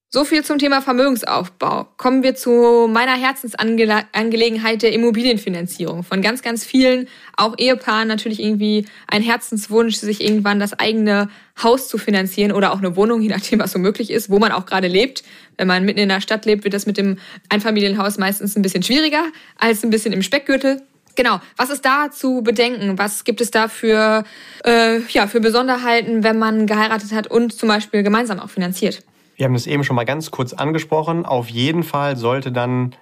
[0.09, 1.85] So viel zum Thema Vermögensaufbau.
[1.97, 6.03] Kommen wir zu meiner Herzensangelegenheit der Immobilienfinanzierung.
[6.03, 11.27] Von ganz, ganz vielen, auch Ehepaaren natürlich irgendwie ein Herzenswunsch, sich irgendwann das eigene
[11.61, 14.53] Haus zu finanzieren oder auch eine Wohnung, je nachdem, was so möglich ist, wo man
[14.53, 15.23] auch gerade lebt.
[15.57, 17.17] Wenn man mitten in der Stadt lebt, wird das mit dem
[17.49, 19.25] Einfamilienhaus meistens ein bisschen schwieriger
[19.57, 20.83] als ein bisschen im Speckgürtel.
[21.15, 21.41] Genau.
[21.57, 22.97] Was ist da zu bedenken?
[22.97, 24.23] Was gibt es da für,
[24.63, 29.03] äh, ja, für Besonderheiten, wenn man geheiratet hat und zum Beispiel gemeinsam auch finanziert?
[29.37, 31.25] Wir haben das eben schon mal ganz kurz angesprochen.
[31.25, 32.95] Auf jeden Fall sollte dann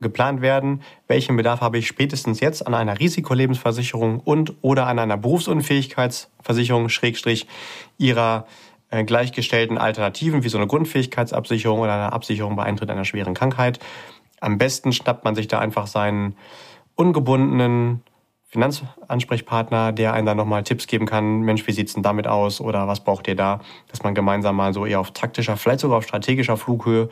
[0.00, 5.16] geplant werden, welchen Bedarf habe ich spätestens jetzt an einer Risikolebensversicherung und oder an einer
[5.16, 7.48] Berufsunfähigkeitsversicherung, Schrägstrich
[7.98, 8.46] ihrer
[8.90, 13.80] äh, gleichgestellten Alternativen wie so eine Grundfähigkeitsabsicherung oder eine Absicherung bei Eintritt einer schweren Krankheit.
[14.40, 16.36] Am besten schnappt man sich da einfach seinen
[16.94, 18.02] ungebundenen
[18.54, 22.86] Finanzansprechpartner, der einen dann nochmal Tipps geben kann, Mensch, wie sieht's denn damit aus oder
[22.86, 26.04] was braucht ihr da, dass man gemeinsam mal so eher auf taktischer, vielleicht sogar auf
[26.04, 27.08] strategischer Flughöhe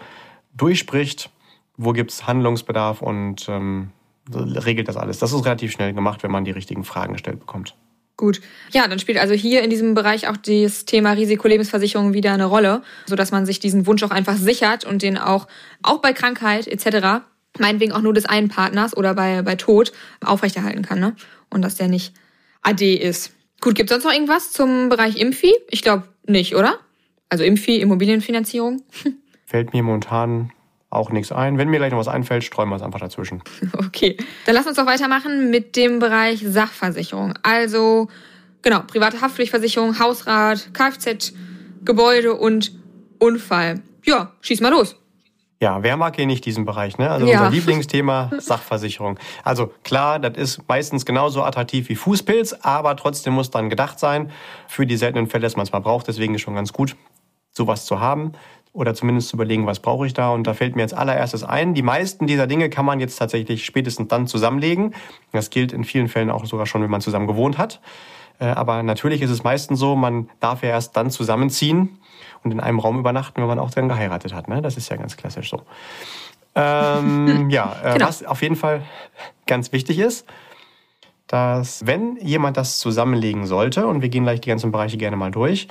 [0.56, 1.30] durchspricht,
[1.76, 3.90] wo gibt's Handlungsbedarf und ähm,
[4.32, 5.18] regelt das alles.
[5.18, 7.74] Das ist relativ schnell gemacht, wenn man die richtigen Fragen gestellt bekommt.
[8.16, 8.40] Gut.
[8.70, 12.82] Ja, dann spielt also hier in diesem Bereich auch das Thema Risikolebensversicherung wieder eine Rolle,
[13.06, 15.48] sodass man sich diesen Wunsch auch einfach sichert und den auch,
[15.82, 17.24] auch bei Krankheit etc
[17.58, 19.92] meinetwegen auch nur des einen Partners oder bei, bei Tod
[20.24, 21.00] aufrechterhalten kann.
[21.00, 21.14] Ne?
[21.50, 22.14] Und dass der nicht
[22.62, 23.32] AD ist.
[23.60, 25.54] Gut, gibt es sonst noch irgendwas zum Bereich Impfi?
[25.68, 26.78] Ich glaube nicht, oder?
[27.28, 28.82] Also Impfi, Immobilienfinanzierung?
[29.46, 30.50] Fällt mir momentan
[30.90, 31.58] auch nichts ein.
[31.58, 33.42] Wenn mir gleich noch was einfällt, streuen wir es einfach dazwischen.
[33.78, 37.34] Okay, dann lass uns doch weitermachen mit dem Bereich Sachversicherung.
[37.42, 38.08] Also,
[38.62, 41.32] genau, private Haftpflichtversicherung, Hausrat, Kfz,
[41.84, 42.72] Gebäude und
[43.18, 43.80] Unfall.
[44.04, 44.96] Ja, schieß mal los.
[45.62, 47.08] Ja, wer mag hier nicht diesen Bereich, ne?
[47.08, 47.38] Also ja.
[47.38, 49.16] unser Lieblingsthema Sachversicherung.
[49.44, 54.32] Also klar, das ist meistens genauso attraktiv wie Fußpilz, aber trotzdem muss dann gedacht sein
[54.66, 56.08] für die seltenen Fälle, dass man es mal braucht.
[56.08, 56.96] Deswegen ist schon ganz gut,
[57.52, 58.32] sowas zu haben
[58.72, 60.30] oder zumindest zu überlegen, was brauche ich da.
[60.30, 63.64] Und da fällt mir jetzt allererstes ein, die meisten dieser Dinge kann man jetzt tatsächlich
[63.64, 64.96] spätestens dann zusammenlegen.
[65.30, 67.80] Das gilt in vielen Fällen auch sogar schon, wenn man zusammen gewohnt hat.
[68.38, 71.98] Äh, aber natürlich ist es meistens so, man darf ja erst dann zusammenziehen,
[72.44, 74.48] und in einem Raum übernachten, wenn man auch dann geheiratet hat.
[74.48, 74.62] Ne?
[74.62, 75.62] Das ist ja ganz klassisch so.
[76.54, 78.08] Ähm, ja, äh, genau.
[78.08, 78.82] was auf jeden Fall
[79.46, 80.26] ganz wichtig ist,
[81.26, 85.30] dass wenn jemand das zusammenlegen sollte, und wir gehen gleich die ganzen Bereiche gerne mal
[85.30, 85.68] durch,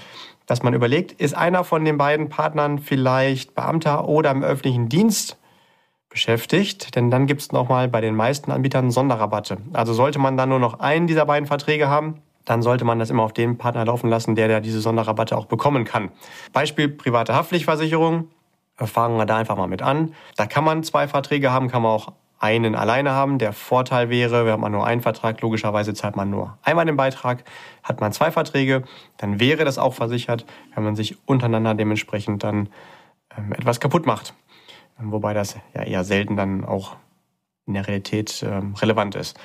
[0.48, 5.38] dass man überlegt, ist einer von den beiden Partnern vielleicht Beamter oder im öffentlichen Dienst
[6.10, 9.58] beschäftigt, denn dann gibt es nochmal bei den meisten Anbietern Sonderrabatte.
[9.72, 13.10] Also sollte man dann nur noch einen dieser beiden Verträge haben, dann sollte man das
[13.10, 16.12] immer auf den Partner laufen lassen, der, der diese Sonderrabatte auch bekommen kann.
[16.54, 18.30] Beispiel private Haftpflichtversicherung.
[18.78, 20.16] Fangen wir da einfach mal mit an.
[20.38, 23.38] Da kann man zwei Verträge haben, kann man auch einen alleine haben.
[23.38, 27.44] Der Vorteil wäre, wenn man nur einen Vertrag, logischerweise zahlt man nur einmal den Beitrag.
[27.84, 28.84] Hat man zwei Verträge,
[29.18, 32.70] dann wäre das auch versichert, wenn man sich untereinander dementsprechend dann
[33.38, 34.34] ähm, etwas kaputt macht.
[34.98, 36.96] Wobei das ja eher selten dann auch
[37.68, 39.40] in der Realität ähm, relevant ist.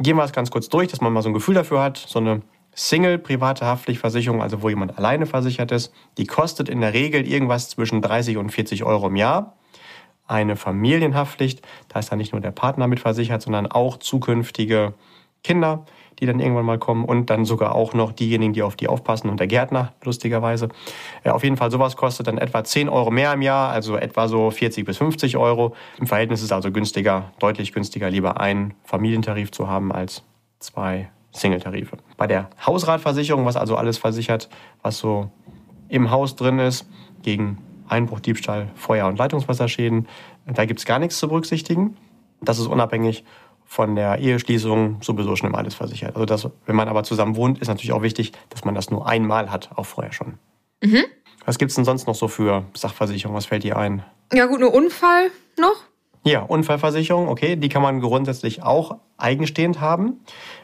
[0.00, 1.96] Gehen wir es ganz kurz durch, dass man mal so ein Gefühl dafür hat.
[1.96, 6.94] So eine Single private Haftpflichtversicherung, also wo jemand alleine versichert ist, die kostet in der
[6.94, 9.56] Regel irgendwas zwischen 30 und 40 Euro im Jahr.
[10.28, 14.94] Eine Familienhaftpflicht, da ist dann nicht nur der Partner mit versichert, sondern auch zukünftige
[15.42, 15.86] Kinder,
[16.18, 19.28] die dann irgendwann mal kommen und dann sogar auch noch diejenigen, die auf die aufpassen
[19.28, 20.68] und der Gärtner, lustigerweise.
[21.24, 24.28] Ja, auf jeden Fall, sowas kostet dann etwa 10 Euro mehr im Jahr, also etwa
[24.28, 25.74] so 40 bis 50 Euro.
[25.98, 30.24] Im Verhältnis ist es also günstiger, deutlich günstiger, lieber einen Familientarif zu haben als
[30.58, 31.98] zwei Single-Tarife.
[32.16, 34.48] Bei der Hausratversicherung, was also alles versichert,
[34.82, 35.30] was so
[35.88, 36.88] im Haus drin ist,
[37.22, 40.08] gegen Einbruch, Diebstahl, Feuer- und Leitungswasserschäden,
[40.46, 41.96] da gibt es gar nichts zu berücksichtigen.
[42.40, 43.24] Das ist unabhängig
[43.68, 46.16] von der Eheschließung sowieso schon immer alles versichert.
[46.16, 49.06] Also das, wenn man aber zusammen wohnt, ist natürlich auch wichtig, dass man das nur
[49.06, 50.38] einmal hat, auch vorher schon.
[50.82, 51.04] Mhm.
[51.44, 53.36] Was gibt es denn sonst noch so für Sachversicherung?
[53.36, 54.02] Was fällt dir ein?
[54.32, 55.76] Ja gut, nur Unfall noch.
[56.24, 60.20] Ja, Unfallversicherung, okay, die kann man grundsätzlich auch eigenstehend haben.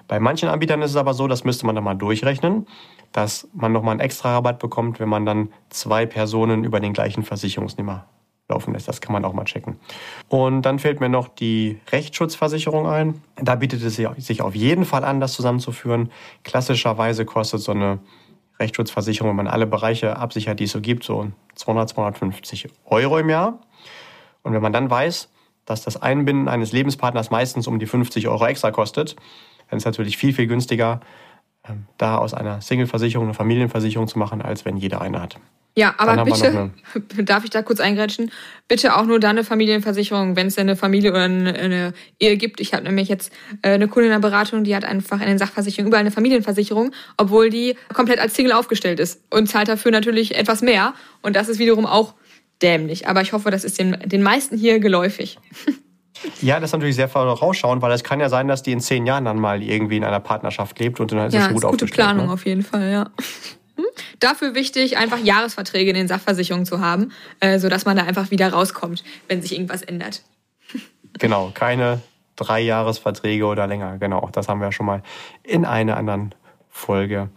[0.09, 2.67] Bei manchen Anbietern ist es aber so, das müsste man dann mal durchrechnen,
[3.12, 7.23] dass man nochmal einen extra Rabatt bekommt, wenn man dann zwei Personen über den gleichen
[7.23, 8.07] Versicherungsnehmer
[8.48, 8.88] laufen lässt.
[8.88, 9.76] Das kann man auch mal checken.
[10.28, 13.22] Und dann fällt mir noch die Rechtsschutzversicherung ein.
[13.37, 16.11] Da bietet es sich auf jeden Fall an, das zusammenzuführen.
[16.42, 18.00] Klassischerweise kostet so eine
[18.59, 23.30] Rechtsschutzversicherung, wenn man alle Bereiche absichert, die es so gibt, so 200, 250 Euro im
[23.30, 23.59] Jahr.
[24.42, 25.30] Und wenn man dann weiß,
[25.64, 29.16] dass das Einbinden eines Lebenspartners meistens um die 50 Euro extra kostet,
[29.70, 31.00] dann ist es natürlich viel, viel günstiger,
[31.66, 35.40] ähm, da aus einer Single-Versicherung eine Familienversicherung zu machen, als wenn jeder eine hat.
[35.76, 36.70] Ja, aber bitte,
[37.24, 38.30] darf ich da kurz eingrätschen?
[38.68, 42.60] Bitte auch nur dann eine Familienversicherung, wenn es eine Familie oder eine Ehe gibt.
[42.60, 43.32] Ich habe nämlich jetzt
[43.62, 46.92] äh, eine Kundin in der Beratung, die hat einfach in den Sachversicherungen überall eine Familienversicherung,
[47.16, 50.94] obwohl die komplett als Single aufgestellt ist und zahlt dafür natürlich etwas mehr.
[51.22, 52.14] Und das ist wiederum auch
[52.62, 53.08] dämlich.
[53.08, 55.38] Aber ich hoffe, das ist den, den meisten hier geläufig.
[56.40, 59.04] Ja, das ist natürlich sehr vorausschauend, weil es kann ja sein, dass die in zehn
[59.04, 61.70] Jahren dann mal irgendwie in einer Partnerschaft lebt und dann ist ja, es gut ist
[61.70, 62.32] gute Planung ne?
[62.32, 63.10] auf jeden Fall, ja.
[64.20, 68.52] Dafür wichtig, einfach Jahresverträge in den Sachversicherungen zu haben, äh, sodass man da einfach wieder
[68.52, 70.22] rauskommt, wenn sich irgendwas ändert.
[71.18, 72.00] Genau, keine
[72.37, 73.98] drei Jahresverträge oder länger.
[73.98, 75.02] Genau, das haben wir schon mal
[75.42, 76.34] in einer anderen
[76.68, 77.30] Folge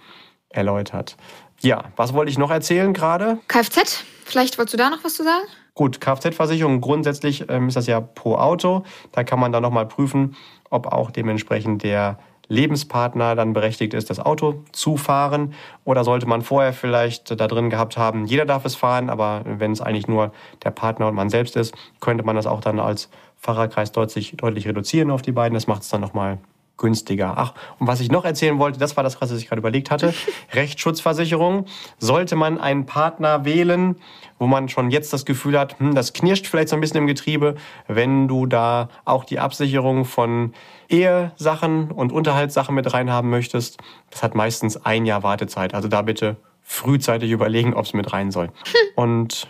[0.50, 1.18] erläutert.
[1.62, 3.40] Ja, was wollte ich noch erzählen gerade?
[3.48, 5.46] Kfz, vielleicht wolltest du da noch was zu sagen?
[5.74, 8.84] Gut, Kfz-Versicherung grundsätzlich ähm, ist das ja pro Auto.
[9.12, 10.36] Da kann man dann nochmal prüfen,
[10.70, 12.20] ob auch dementsprechend der
[12.50, 15.54] Lebenspartner dann berechtigt ist, das Auto zu fahren?
[15.84, 19.72] Oder sollte man vorher vielleicht da drin gehabt haben, jeder darf es fahren, aber wenn
[19.72, 20.32] es eigentlich nur
[20.64, 24.68] der Partner und man selbst ist, könnte man das auch dann als Fahrerkreis deutlich, deutlich
[24.68, 25.54] reduzieren auf die beiden.
[25.54, 26.40] Das macht es dann nochmal
[26.78, 27.34] günstiger.
[27.38, 30.14] Ach, und was ich noch erzählen wollte, das war das, was ich gerade überlegt hatte.
[30.54, 31.66] Rechtsschutzversicherung.
[31.98, 33.96] Sollte man einen Partner wählen,
[34.40, 37.08] wo man schon jetzt das Gefühl hat, hm, das knirscht vielleicht so ein bisschen im
[37.08, 37.56] Getriebe,
[37.88, 40.54] wenn du da auch die Absicherung von
[40.90, 43.78] Ehesachen und Unterhaltssachen mit reinhaben möchtest,
[44.10, 45.74] das hat meistens ein Jahr Wartezeit.
[45.74, 48.50] Also da bitte frühzeitig überlegen, ob es mit rein soll.
[48.96, 49.48] Und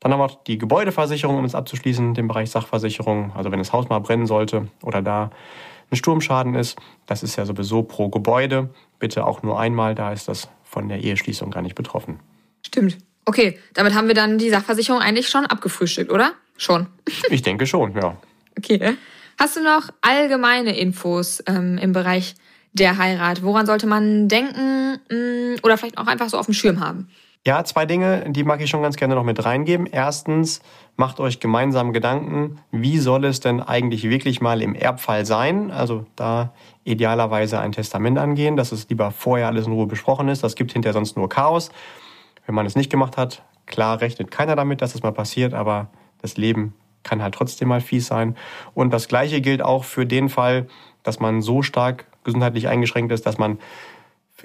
[0.00, 3.32] dann haben wir die Gebäudeversicherung, um es abzuschließen, den Bereich Sachversicherung.
[3.34, 5.30] Also wenn das Haus mal brennen sollte oder da
[5.90, 6.78] ein Sturmschaden ist.
[7.06, 8.70] Das ist ja sowieso pro Gebäude.
[8.98, 12.20] Bitte auch nur einmal, da ist das von der Eheschließung gar nicht betroffen.
[12.64, 12.98] Stimmt.
[13.24, 16.32] Okay, damit haben wir dann die Sachversicherung eigentlich schon abgefrühstückt, oder?
[16.56, 16.86] Schon.
[17.30, 18.16] Ich denke schon, ja.
[18.56, 18.96] Okay.
[19.38, 22.34] Hast du noch allgemeine Infos ähm, im Bereich
[22.72, 23.42] der Heirat?
[23.42, 27.08] Woran sollte man denken mm, oder vielleicht auch einfach so auf dem Schirm haben?
[27.46, 29.86] Ja, zwei Dinge, die mag ich schon ganz gerne noch mit reingeben.
[29.86, 30.60] Erstens,
[30.96, 35.70] macht euch gemeinsam Gedanken, wie soll es denn eigentlich wirklich mal im Erbfall sein?
[35.70, 36.52] Also da
[36.84, 40.44] idealerweise ein Testament angehen, dass es lieber vorher alles in Ruhe besprochen ist.
[40.44, 41.70] Das gibt hinterher sonst nur Chaos.
[42.44, 45.88] Wenn man es nicht gemacht hat, klar rechnet keiner damit, dass es mal passiert, aber
[46.20, 46.74] das Leben
[47.04, 48.36] kann halt trotzdem mal fies sein.
[48.74, 50.66] Und das Gleiche gilt auch für den Fall,
[51.02, 53.58] dass man so stark gesundheitlich eingeschränkt ist, dass man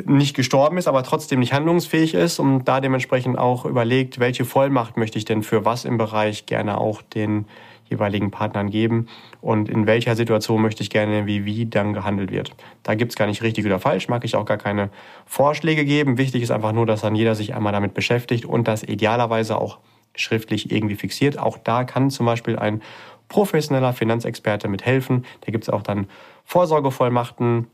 [0.05, 4.97] nicht gestorben ist, aber trotzdem nicht handlungsfähig ist und da dementsprechend auch überlegt, welche Vollmacht
[4.97, 7.45] möchte ich denn für was im Bereich gerne auch den
[7.87, 9.07] jeweiligen Partnern geben
[9.41, 12.51] und in welcher Situation möchte ich gerne, wie wie dann gehandelt wird.
[12.83, 14.89] Da gibt's gar nicht richtig oder falsch, mag ich auch gar keine
[15.25, 16.17] Vorschläge geben.
[16.17, 19.77] Wichtig ist einfach nur, dass dann jeder sich einmal damit beschäftigt und das idealerweise auch
[20.15, 21.37] schriftlich irgendwie fixiert.
[21.37, 22.81] Auch da kann zum Beispiel ein
[23.27, 25.25] professioneller Finanzexperte mithelfen.
[25.41, 26.07] Da gibt's auch dann
[26.45, 27.67] Vorsorgevollmachten,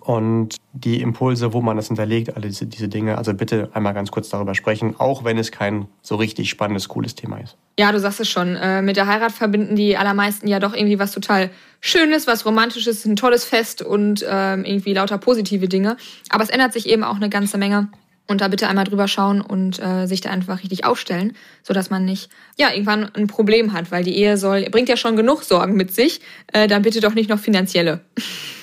[0.00, 3.18] und die Impulse, wo man das hinterlegt, alle diese, diese Dinge.
[3.18, 7.14] Also bitte einmal ganz kurz darüber sprechen, auch wenn es kein so richtig spannendes, cooles
[7.14, 7.56] Thema ist.
[7.78, 8.56] Ja, du sagst es schon.
[8.56, 13.04] Äh, mit der Heirat verbinden die allermeisten ja doch irgendwie was total Schönes, was Romantisches,
[13.04, 15.96] ein tolles Fest und ähm, irgendwie lauter positive Dinge.
[16.30, 17.88] Aber es ändert sich eben auch eine ganze Menge
[18.26, 21.90] und da bitte einmal drüber schauen und äh, sich da einfach richtig aufstellen, so dass
[21.90, 22.28] man nicht
[22.58, 25.94] ja irgendwann ein Problem hat, weil die Ehe soll bringt ja schon genug Sorgen mit
[25.94, 26.20] sich,
[26.52, 28.00] äh, dann bitte doch nicht noch finanzielle.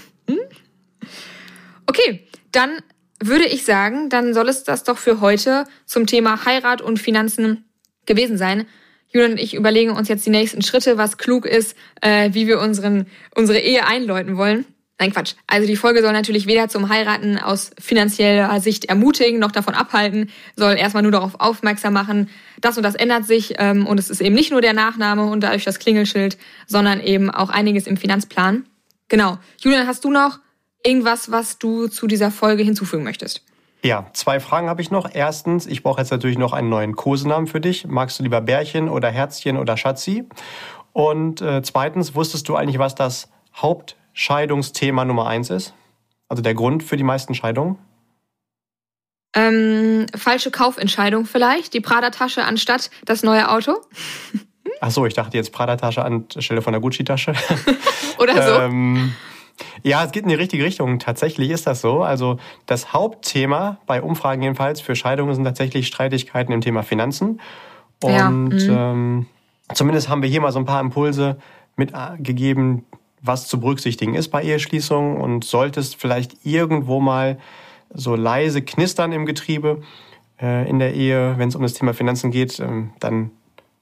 [1.96, 2.80] Okay, dann
[3.24, 7.66] würde ich sagen, dann soll es das doch für heute zum Thema Heirat und Finanzen
[8.08, 8.66] gewesen sein.
[9.10, 12.60] Julian und ich überlegen uns jetzt die nächsten Schritte, was klug ist, äh, wie wir
[12.60, 14.66] unseren, unsere Ehe einläuten wollen.
[14.98, 15.36] Nein, Quatsch.
[15.46, 20.32] Also die Folge soll natürlich weder zum Heiraten aus finanzieller Sicht ermutigen, noch davon abhalten,
[20.56, 22.28] soll erstmal nur darauf aufmerksam machen,
[22.60, 25.42] das und das ändert sich ähm, und es ist eben nicht nur der Nachname und
[25.42, 28.66] dadurch das Klingelschild, sondern eben auch einiges im Finanzplan.
[29.10, 29.38] Genau.
[29.62, 30.40] Julian, hast du noch
[30.86, 33.44] irgendwas, was du zu dieser Folge hinzufügen möchtest?
[33.84, 35.10] Ja, zwei Fragen habe ich noch.
[35.14, 37.86] Erstens, ich brauche jetzt natürlich noch einen neuen Kosenamen für dich.
[37.86, 40.24] Magst du lieber Bärchen oder Herzchen oder Schatzi?
[40.94, 45.74] Und äh, zweitens, wusstest du eigentlich, was das Hauptscheidungsthema Nummer eins ist?
[46.30, 47.78] Also der Grund für die meisten Scheidungen?
[49.36, 51.74] Ähm, falsche Kaufentscheidung vielleicht.
[51.74, 53.76] Die Prada-Tasche anstatt das neue Auto.
[54.80, 57.34] Ach so, ich dachte jetzt Prada-Tasche anstelle von der Gucci-Tasche.
[58.18, 58.62] Oder so.
[58.62, 59.14] ähm,
[59.84, 61.00] ja, es geht in die richtige Richtung.
[61.00, 62.02] Tatsächlich ist das so.
[62.02, 67.40] Also das Hauptthema bei Umfragen jedenfalls für Scheidungen sind tatsächlich Streitigkeiten im Thema Finanzen.
[68.02, 68.60] Und ja, mhm.
[68.70, 69.26] ähm,
[69.74, 71.38] zumindest haben wir hier mal so ein paar Impulse
[71.76, 72.86] mitgegeben,
[73.22, 77.40] was zu berücksichtigen ist bei Eheschließungen und solltest vielleicht irgendwo mal
[77.94, 79.82] so leise knistern im Getriebe
[80.42, 83.32] äh, in der Ehe, wenn es um das Thema Finanzen geht, ähm, dann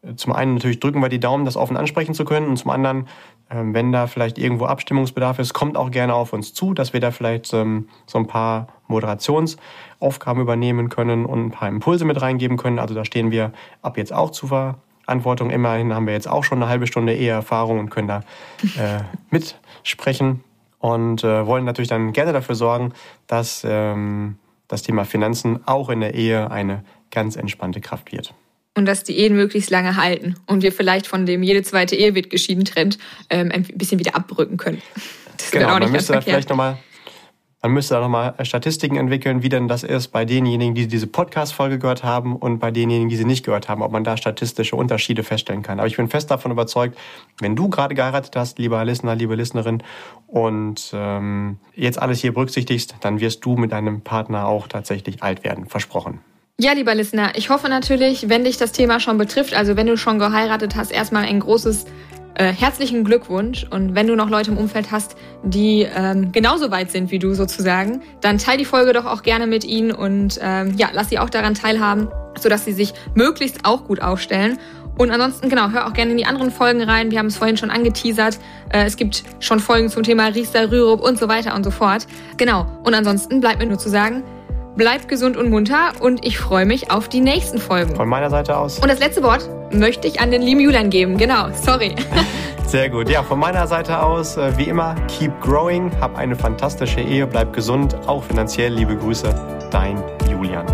[0.04, 2.70] äh, zum einen natürlich drücken wir die Daumen, das offen ansprechen zu können und zum
[2.72, 3.08] anderen
[3.54, 7.12] wenn da vielleicht irgendwo Abstimmungsbedarf ist, kommt auch gerne auf uns zu, dass wir da
[7.12, 12.80] vielleicht ähm, so ein paar Moderationsaufgaben übernehmen können und ein paar Impulse mit reingeben können.
[12.80, 15.50] Also da stehen wir ab jetzt auch zur Verantwortung.
[15.50, 18.22] Immerhin haben wir jetzt auch schon eine halbe Stunde Eheerfahrung und können da
[18.78, 20.44] äh, mitsprechen
[20.80, 22.94] und äh, wollen natürlich dann gerne dafür sorgen,
[23.28, 24.38] dass ähm,
[24.68, 28.34] das Thema Finanzen auch in der Ehe eine ganz entspannte Kraft wird
[28.76, 32.16] und dass die Ehen möglichst lange halten und wir vielleicht von dem jede zweite Ehe
[32.16, 32.98] wird geschieden Trend
[33.30, 34.82] ähm, ein bisschen wieder abrücken können.
[35.38, 36.78] Das genau, auch nicht man müsste da vielleicht nochmal
[37.64, 41.78] man müsste da nochmal Statistiken entwickeln, wie denn das ist bei denjenigen, die diese Podcast-Folge
[41.78, 45.22] gehört haben und bei denjenigen, die sie nicht gehört haben, ob man da statistische Unterschiede
[45.22, 45.80] feststellen kann.
[45.80, 46.98] Aber ich bin fest davon überzeugt,
[47.40, 49.84] wenn du gerade geheiratet hast, lieber Listener, liebe Listenerin,
[50.26, 55.44] und ähm, jetzt alles hier berücksichtigst, dann wirst du mit deinem Partner auch tatsächlich alt
[55.44, 55.68] werden.
[55.68, 56.22] Versprochen.
[56.64, 59.98] Ja, lieber Listener, ich hoffe natürlich, wenn dich das Thema schon betrifft, also wenn du
[59.98, 61.86] schon geheiratet hast, erstmal ein großes
[62.36, 63.66] äh, herzlichen Glückwunsch.
[63.72, 67.34] Und wenn du noch Leute im Umfeld hast, die ähm, genauso weit sind wie du
[67.34, 71.18] sozusagen, dann teil die Folge doch auch gerne mit ihnen und ähm, ja, lass sie
[71.18, 72.10] auch daran teilhaben,
[72.40, 74.60] sodass sie sich möglichst auch gut aufstellen.
[75.00, 77.10] Und ansonsten, genau, hör auch gerne in die anderen Folgen rein.
[77.10, 78.38] Wir haben es vorhin schon angeteasert.
[78.70, 82.06] Äh, es gibt schon Folgen zum Thema Riester, Rürup und so weiter und so fort.
[82.38, 82.68] Genau.
[82.84, 84.22] Und ansonsten bleibt mir nur zu sagen,
[84.76, 87.96] Bleibt gesund und munter und ich freue mich auf die nächsten Folgen.
[87.96, 88.80] Von meiner Seite aus.
[88.80, 91.18] Und das letzte Wort möchte ich an den lieben Julian geben.
[91.18, 91.96] Genau, sorry.
[92.68, 93.10] Sehr gut.
[93.10, 97.52] Ja, von meiner Seite aus, äh, wie immer, keep growing, hab eine fantastische Ehe, bleib
[97.52, 98.74] gesund, auch finanziell.
[98.74, 99.34] Liebe Grüße,
[99.72, 100.66] dein Julian.